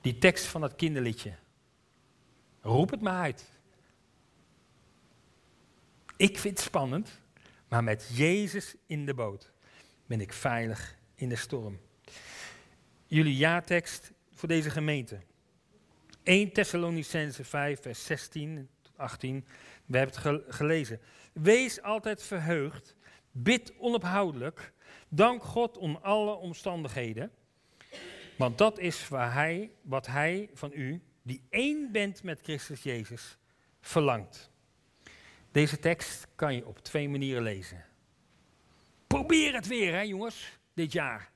Die 0.00 0.18
tekst 0.18 0.46
van 0.46 0.60
dat 0.60 0.76
kinderliedje. 0.76 1.34
Roep 2.60 2.90
het 2.90 3.00
maar 3.00 3.20
uit. 3.20 3.60
Ik 6.22 6.38
vind 6.38 6.58
het 6.58 6.66
spannend, 6.66 7.20
maar 7.68 7.84
met 7.84 8.10
Jezus 8.14 8.74
in 8.86 9.06
de 9.06 9.14
boot 9.14 9.52
ben 10.06 10.20
ik 10.20 10.32
veilig 10.32 10.98
in 11.14 11.28
de 11.28 11.36
storm. 11.36 11.80
Jullie 13.06 13.36
jaartekst 13.36 14.12
voor 14.34 14.48
deze 14.48 14.70
gemeente. 14.70 15.20
1 16.22 16.52
Thessalonicense 16.52 17.44
5, 17.44 17.80
vers 17.80 18.04
16 18.04 18.68
tot 18.82 18.98
18. 18.98 19.46
We 19.86 19.98
hebben 19.98 20.16
het 20.22 20.44
gelezen. 20.48 21.00
Wees 21.32 21.82
altijd 21.82 22.22
verheugd, 22.22 22.96
bid 23.30 23.72
onophoudelijk, 23.78 24.72
dank 25.08 25.42
God 25.42 25.78
om 25.78 25.98
alle 26.02 26.34
omstandigheden. 26.34 27.30
Want 28.36 28.58
dat 28.58 28.78
is 28.78 29.08
waar 29.08 29.32
hij, 29.32 29.70
wat 29.80 30.06
hij 30.06 30.50
van 30.54 30.70
u, 30.74 31.02
die 31.22 31.42
één 31.50 31.92
bent 31.92 32.22
met 32.22 32.40
Christus 32.42 32.82
Jezus, 32.82 33.38
verlangt. 33.80 34.51
Deze 35.52 35.78
tekst 35.78 36.26
kan 36.34 36.54
je 36.54 36.66
op 36.66 36.78
twee 36.78 37.08
manieren 37.08 37.42
lezen. 37.42 37.84
Probeer 39.06 39.54
het 39.54 39.66
weer, 39.66 39.92
hè 39.92 40.00
jongens, 40.00 40.58
dit 40.74 40.92
jaar. 40.92 41.30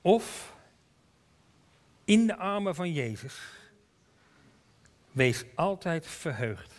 Of 0.00 0.56
in 2.04 2.26
de 2.26 2.36
armen 2.36 2.74
van 2.74 2.92
Jezus. 2.92 3.40
Wees 5.12 5.44
altijd 5.54 6.06
verheugd. 6.06 6.72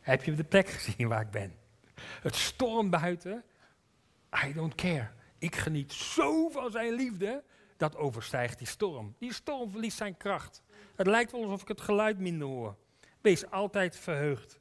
Heb 0.00 0.24
je 0.24 0.34
de 0.34 0.44
plek 0.44 0.68
gezien 0.68 1.08
waar 1.08 1.20
ik 1.20 1.30
ben? 1.30 1.56
Het 2.22 2.34
storm 2.34 2.90
buiten. 2.90 3.44
I 4.44 4.52
don't 4.52 4.74
care. 4.74 5.10
Ik 5.38 5.56
geniet 5.56 5.92
zo 5.92 6.48
van 6.48 6.70
zijn 6.70 6.92
liefde. 6.92 7.44
Dat 7.76 7.96
overstijgt 7.96 8.58
die 8.58 8.66
storm. 8.66 9.14
Die 9.18 9.32
storm 9.32 9.70
verliest 9.70 9.96
zijn 9.96 10.16
kracht. 10.16 10.62
Het 10.96 11.06
lijkt 11.06 11.32
wel 11.32 11.42
alsof 11.42 11.62
ik 11.62 11.68
het 11.68 11.80
geluid 11.80 12.18
minder 12.18 12.48
hoor. 12.48 12.76
Wees 13.20 13.50
altijd 13.50 13.96
verheugd. 13.96 14.58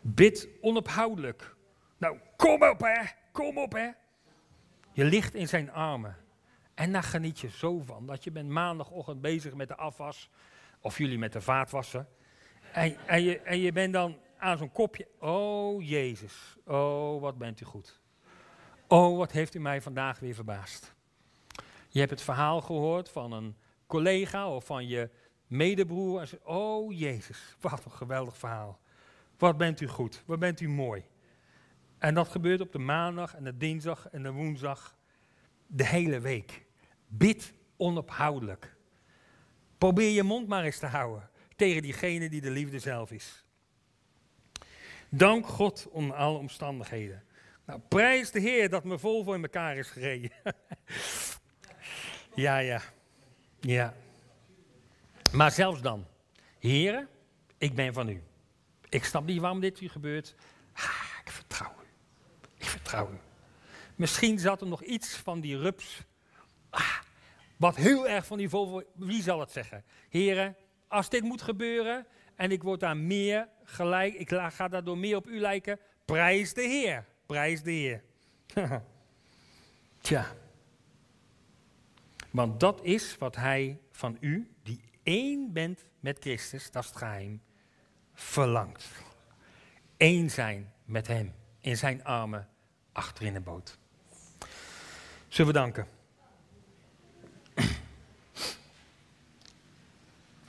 Bid 0.00 0.48
onophoudelijk. 0.60 1.54
Nou, 1.98 2.18
kom 2.36 2.62
op 2.62 2.80
hè. 2.80 3.02
Kom 3.32 3.58
op 3.58 3.72
hè. 3.72 3.90
Je 4.92 5.04
ligt 5.04 5.34
in 5.34 5.48
zijn 5.48 5.72
armen. 5.72 6.16
En 6.74 6.92
daar 6.92 7.02
geniet 7.02 7.40
je 7.40 7.50
zo 7.50 7.80
van. 7.80 8.06
Dat 8.06 8.24
je 8.24 8.30
bent 8.30 8.48
maandagochtend 8.48 9.20
bezig 9.20 9.54
met 9.54 9.68
de 9.68 9.76
afwas. 9.76 10.30
Of 10.80 10.98
jullie 10.98 11.18
met 11.18 11.32
de 11.32 11.40
vaatwassen. 11.40 12.08
En, 12.72 12.96
en, 13.06 13.22
je, 13.22 13.40
en 13.40 13.58
je 13.58 13.72
bent 13.72 13.92
dan 13.92 14.18
aan 14.38 14.58
zo'n 14.58 14.72
kopje. 14.72 15.08
Oh 15.18 15.88
Jezus. 15.88 16.56
Oh 16.64 17.20
wat 17.20 17.38
bent 17.38 17.60
u 17.60 17.64
goed. 17.64 18.00
Oh 18.86 19.16
wat 19.16 19.32
heeft 19.32 19.54
u 19.54 19.60
mij 19.60 19.82
vandaag 19.82 20.18
weer 20.18 20.34
verbaasd. 20.34 20.94
Je 21.88 21.98
hebt 21.98 22.10
het 22.10 22.22
verhaal 22.22 22.60
gehoord 22.60 23.08
van 23.08 23.32
een 23.32 23.56
collega 23.86 24.48
of 24.48 24.64
van 24.64 24.88
je 24.88 25.10
medebroer. 25.56 26.20
En 26.20 26.28
ze, 26.28 26.40
oh 26.44 26.98
Jezus, 26.98 27.56
wat 27.60 27.84
een 27.84 27.90
geweldig 27.90 28.36
verhaal. 28.36 28.80
Wat 29.38 29.56
bent 29.56 29.80
u 29.80 29.88
goed, 29.88 30.22
wat 30.26 30.38
bent 30.38 30.60
u 30.60 30.68
mooi. 30.68 31.04
En 31.98 32.14
dat 32.14 32.28
gebeurt 32.28 32.60
op 32.60 32.72
de 32.72 32.78
maandag 32.78 33.34
en 33.34 33.44
de 33.44 33.56
dinsdag 33.56 34.08
en 34.10 34.22
de 34.22 34.32
woensdag, 34.32 34.96
de 35.66 35.86
hele 35.86 36.20
week. 36.20 36.64
Bid 37.06 37.52
onophoudelijk. 37.76 38.76
Probeer 39.78 40.10
je 40.10 40.22
mond 40.22 40.48
maar 40.48 40.64
eens 40.64 40.78
te 40.78 40.86
houden 40.86 41.30
tegen 41.56 41.82
diegene 41.82 42.28
die 42.28 42.40
de 42.40 42.50
liefde 42.50 42.78
zelf 42.78 43.10
is. 43.10 43.44
Dank 45.08 45.46
God 45.46 45.88
om 45.90 46.10
alle 46.10 46.38
omstandigheden. 46.38 47.22
Nou, 47.66 47.80
prijs 47.88 48.30
de 48.30 48.40
Heer 48.40 48.68
dat 48.68 48.84
mijn 48.84 48.98
Volvo 48.98 49.32
in 49.32 49.42
elkaar 49.42 49.76
is 49.76 49.90
gereden. 49.90 50.30
ja, 52.34 52.58
ja, 52.58 52.82
ja. 53.60 53.94
Maar 55.34 55.50
zelfs 55.50 55.80
dan, 55.80 56.06
Heren, 56.58 57.08
ik 57.58 57.74
ben 57.74 57.94
van 57.94 58.08
u. 58.08 58.22
Ik 58.88 59.04
snap 59.04 59.24
niet 59.24 59.40
waarom 59.40 59.60
dit 59.60 59.80
u 59.80 59.88
gebeurt. 59.88 60.34
Ah, 60.72 61.04
ik 61.24 61.30
vertrouw 61.30 61.72
u. 61.80 61.86
Ik 62.56 62.64
vertrouw 62.64 63.10
u. 63.12 63.18
Misschien 63.94 64.38
zat 64.38 64.60
er 64.60 64.66
nog 64.66 64.82
iets 64.82 65.16
van 65.16 65.40
die 65.40 65.58
rups. 65.58 66.02
Ah, 66.70 66.98
wat 67.56 67.76
heel 67.76 68.08
erg 68.08 68.26
van 68.26 68.38
die 68.38 68.48
Volvo. 68.48 68.82
Wie 68.94 69.22
zal 69.22 69.40
het 69.40 69.50
zeggen? 69.50 69.84
Heren, 70.08 70.56
als 70.88 71.08
dit 71.08 71.22
moet 71.22 71.42
gebeuren 71.42 72.06
en 72.34 72.50
ik 72.50 72.62
word 72.62 72.80
daar 72.80 72.96
meer 72.96 73.48
gelijk, 73.64 74.14
ik 74.14 74.28
ga 74.30 74.68
daardoor 74.68 74.98
meer 74.98 75.16
op 75.16 75.26
u 75.26 75.40
lijken, 75.40 75.78
prijs 76.04 76.54
de 76.54 76.62
Heer. 76.62 77.06
Prijs 77.26 77.62
de 77.62 77.70
Heer. 77.70 78.02
Tja. 80.00 80.26
Want 82.30 82.60
dat 82.60 82.84
is 82.84 83.18
wat 83.18 83.36
hij 83.36 83.80
van 83.90 84.16
u, 84.20 84.50
die 84.62 84.80
één 85.04 85.52
bent 85.52 85.84
met 86.00 86.18
Christus, 86.20 86.70
dat 86.70 86.82
is 86.82 86.88
het 86.88 86.98
geheim, 86.98 87.42
verlangt. 88.14 88.84
Eén 89.96 90.30
zijn 90.30 90.72
met 90.84 91.06
hem, 91.06 91.34
in 91.60 91.76
zijn 91.76 92.04
armen, 92.04 92.48
achter 92.92 93.24
in 93.24 93.32
de 93.32 93.40
boot. 93.40 93.78
Zullen 95.28 95.52
we 95.52 95.58
danken? 95.58 95.86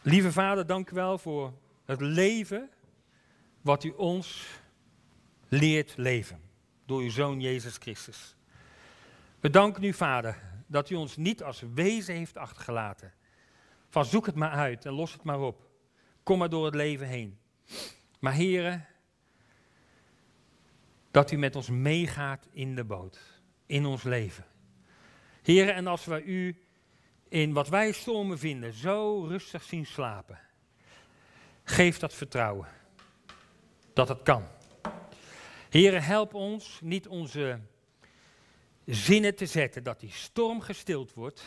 Lieve 0.02 0.32
Vader, 0.32 0.66
dank 0.66 0.90
u 0.90 0.96
wel 0.96 1.18
voor 1.18 1.54
het 1.86 2.02
leven 2.02 2.70
wat 3.62 3.84
u 3.84 3.90
ons 3.90 4.48
leert 5.48 5.94
leven 5.98 6.42
door 6.86 7.02
uw 7.02 7.10
Zoon 7.10 7.42
Jezus 7.42 7.78
Christus. 7.78 8.36
We 9.40 9.50
danken 9.50 9.84
u, 9.84 9.94
Vader, 9.94 10.42
dat 10.68 10.90
u 10.90 10.96
ons 10.96 11.18
niet 11.18 11.44
als 11.44 11.64
wezen 11.74 12.16
heeft 12.16 12.38
achtergelaten. 12.38 13.14
Van 13.96 14.06
zoek 14.06 14.26
het 14.26 14.36
maar 14.36 14.52
uit 14.52 14.86
en 14.86 14.94
los 14.94 15.12
het 15.12 15.24
maar 15.24 15.40
op. 15.40 15.70
Kom 16.24 16.38
maar 16.38 16.50
door 16.50 16.66
het 16.66 16.76
leven 16.76 17.08
heen. 17.08 17.40
Maar 18.20 18.34
heren, 18.34 18.88
dat 21.12 21.32
u 21.32 21.38
met 21.38 21.56
ons 21.56 21.70
meegaat 21.70 22.48
in 22.52 22.76
de 22.76 22.84
boot, 22.84 23.20
in 23.66 23.86
ons 23.86 24.04
leven. 24.04 24.46
Heren, 25.42 25.74
en 25.74 25.88
als 25.88 26.06
we 26.06 26.24
u 26.24 26.66
in 27.30 27.54
wat 27.54 27.70
wij 27.70 27.92
stormen 27.92 28.40
vinden 28.40 28.74
zo 28.74 29.26
rustig 29.28 29.64
zien 29.64 29.86
slapen, 29.86 30.40
geef 31.64 32.00
dat 32.00 32.14
vertrouwen 32.14 32.68
dat 33.94 34.08
het 34.08 34.24
kan. 34.24 34.48
Heren, 35.70 36.04
help 36.04 36.34
ons 36.34 36.80
niet 36.82 37.08
onze 37.08 37.60
zinnen 38.86 39.36
te 39.36 39.46
zetten 39.46 39.84
dat 39.84 40.00
die 40.00 40.12
storm 40.12 40.62
gestild 40.62 41.14
wordt. 41.14 41.46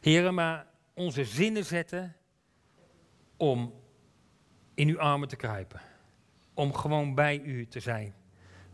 Heren, 0.00 0.34
maar 0.34 0.72
onze 0.94 1.24
zinnen 1.24 1.64
zetten 1.64 2.16
om 3.36 3.74
in 4.74 4.88
uw 4.88 5.00
armen 5.00 5.28
te 5.28 5.36
kruipen. 5.36 5.80
Om 6.54 6.74
gewoon 6.74 7.14
bij 7.14 7.40
u 7.40 7.66
te 7.66 7.80
zijn. 7.80 8.14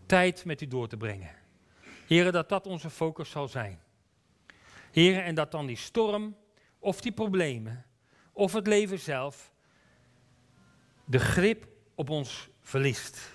Tijd 0.07 0.45
met 0.45 0.61
u 0.61 0.67
door 0.67 0.89
te 0.89 0.97
brengen. 0.97 1.31
Heren, 2.07 2.33
dat 2.33 2.49
dat 2.49 2.67
onze 2.67 2.91
focus 2.91 3.31
zal 3.31 3.49
zijn. 3.49 3.81
Heren, 4.91 5.25
en 5.25 5.35
dat 5.35 5.51
dan 5.51 5.67
die 5.67 5.77
storm 5.77 6.37
of 6.79 7.01
die 7.01 7.13
problemen 7.13 7.85
of 8.33 8.53
het 8.53 8.67
leven 8.67 8.99
zelf 8.99 9.53
de 11.05 11.19
grip 11.19 11.69
op 11.95 12.11
ons 12.11 12.49
verliest. 12.61 13.31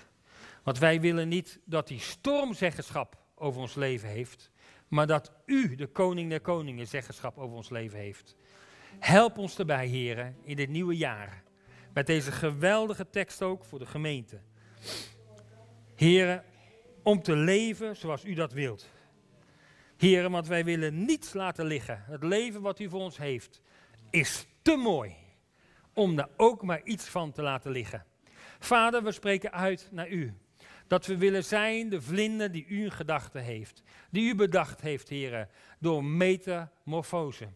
Want 0.62 0.78
wij 0.78 1.00
willen 1.00 1.28
niet 1.28 1.60
dat 1.64 1.88
die 1.88 2.00
storm 2.00 2.54
zeggenschap 2.54 3.16
over 3.34 3.60
ons 3.60 3.74
leven 3.74 4.08
heeft, 4.08 4.50
maar 4.88 5.06
dat 5.06 5.32
u, 5.46 5.74
de 5.74 5.86
koning 5.86 6.30
der 6.30 6.40
koningen, 6.40 6.86
zeggenschap 6.86 7.38
over 7.38 7.56
ons 7.56 7.68
leven 7.68 7.98
heeft. 7.98 8.36
Help 8.98 9.38
ons 9.38 9.58
erbij, 9.58 9.86
heren, 9.86 10.36
in 10.42 10.56
dit 10.56 10.68
nieuwe 10.68 10.96
jaar. 10.96 11.42
Met 11.92 12.06
deze 12.06 12.32
geweldige 12.32 13.10
tekst 13.10 13.42
ook 13.42 13.64
voor 13.64 13.78
de 13.78 13.86
gemeente. 13.86 14.40
Heren, 15.94 16.44
om 17.02 17.22
te 17.22 17.36
leven 17.36 17.96
zoals 17.96 18.24
u 18.24 18.34
dat 18.34 18.52
wilt. 18.52 18.90
Heren, 19.96 20.30
want 20.30 20.46
wij 20.46 20.64
willen 20.64 21.04
niets 21.04 21.32
laten 21.32 21.66
liggen. 21.66 22.02
Het 22.06 22.22
leven 22.22 22.60
wat 22.60 22.78
u 22.78 22.88
voor 22.88 23.00
ons 23.00 23.16
heeft 23.16 23.60
is 24.10 24.46
te 24.62 24.76
mooi 24.76 25.14
om 25.92 26.16
daar 26.16 26.28
ook 26.36 26.62
maar 26.62 26.82
iets 26.82 27.04
van 27.04 27.32
te 27.32 27.42
laten 27.42 27.70
liggen. 27.70 28.04
Vader, 28.58 29.02
we 29.02 29.12
spreken 29.12 29.52
uit 29.52 29.88
naar 29.92 30.08
u. 30.08 30.34
Dat 30.86 31.06
we 31.06 31.16
willen 31.16 31.44
zijn 31.44 31.88
de 31.88 32.02
vlinder 32.02 32.52
die 32.52 32.66
u 32.66 32.82
in 32.82 32.92
gedachten 32.92 33.42
heeft. 33.42 33.82
Die 34.10 34.28
u 34.28 34.34
bedacht 34.34 34.80
heeft, 34.80 35.08
heren, 35.08 35.48
door 35.78 36.04
metamorfose. 36.04 37.48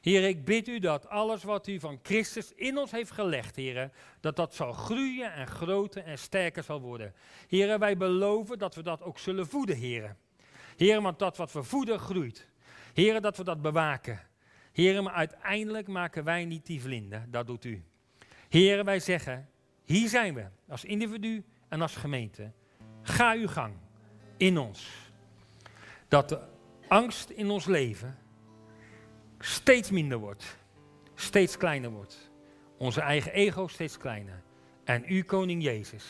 Heer, 0.00 0.24
ik 0.24 0.44
bid 0.44 0.68
u 0.68 0.78
dat 0.78 1.08
alles 1.08 1.42
wat 1.42 1.66
u 1.66 1.80
van 1.80 1.98
Christus 2.02 2.52
in 2.54 2.78
ons 2.78 2.90
heeft 2.90 3.10
gelegd, 3.10 3.56
heren, 3.56 3.92
dat 4.20 4.36
dat 4.36 4.54
zal 4.54 4.72
groeien 4.72 5.32
en 5.32 5.46
groter 5.46 6.04
en 6.04 6.18
sterker 6.18 6.62
zal 6.62 6.80
worden. 6.80 7.14
Heren, 7.48 7.78
wij 7.78 7.96
beloven 7.96 8.58
dat 8.58 8.74
we 8.74 8.82
dat 8.82 9.02
ook 9.02 9.18
zullen 9.18 9.46
voeden, 9.46 9.76
heren. 9.76 10.16
Heren, 10.76 11.02
want 11.02 11.18
dat 11.18 11.36
wat 11.36 11.52
we 11.52 11.62
voeden 11.62 11.98
groeit. 11.98 12.48
Heren, 12.94 13.22
dat 13.22 13.36
we 13.36 13.44
dat 13.44 13.62
bewaken. 13.62 14.20
Heren, 14.72 15.04
maar 15.04 15.12
uiteindelijk 15.12 15.88
maken 15.88 16.24
wij 16.24 16.44
niet 16.44 16.66
die 16.66 16.80
vlinder, 16.80 17.24
dat 17.28 17.46
doet 17.46 17.64
u. 17.64 17.84
Heren, 18.48 18.84
wij 18.84 19.00
zeggen, 19.00 19.48
hier 19.84 20.08
zijn 20.08 20.34
we, 20.34 20.46
als 20.68 20.84
individu 20.84 21.44
en 21.68 21.80
als 21.80 21.96
gemeente. 21.96 22.52
Ga 23.02 23.34
uw 23.34 23.48
gang 23.48 23.74
in 24.36 24.58
ons. 24.58 24.88
Dat 26.08 26.28
de 26.28 26.40
angst 26.88 27.30
in 27.30 27.50
ons 27.50 27.66
leven 27.66 28.18
steeds 29.38 29.90
minder 29.90 30.18
wordt, 30.18 30.56
steeds 31.14 31.56
kleiner 31.56 31.90
wordt. 31.90 32.30
Onze 32.78 33.00
eigen 33.00 33.32
ego 33.32 33.66
steeds 33.66 33.98
kleiner. 33.98 34.42
En 34.84 35.04
u, 35.08 35.22
Koning 35.22 35.62
Jezus, 35.62 36.04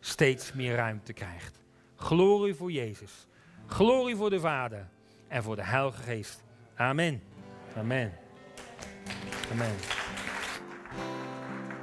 steeds 0.00 0.52
meer 0.52 0.74
ruimte 0.74 1.12
krijgt. 1.12 1.60
Glorie 1.96 2.54
voor 2.54 2.72
Jezus. 2.72 3.26
Glorie 3.66 4.16
voor 4.16 4.30
de 4.30 4.40
Vader 4.40 4.88
en 5.28 5.42
voor 5.42 5.56
de 5.56 5.64
Heilige 5.64 6.02
Geest. 6.02 6.42
Amen. 6.74 7.22
Amen. 7.76 8.12
Amen. 9.50 10.09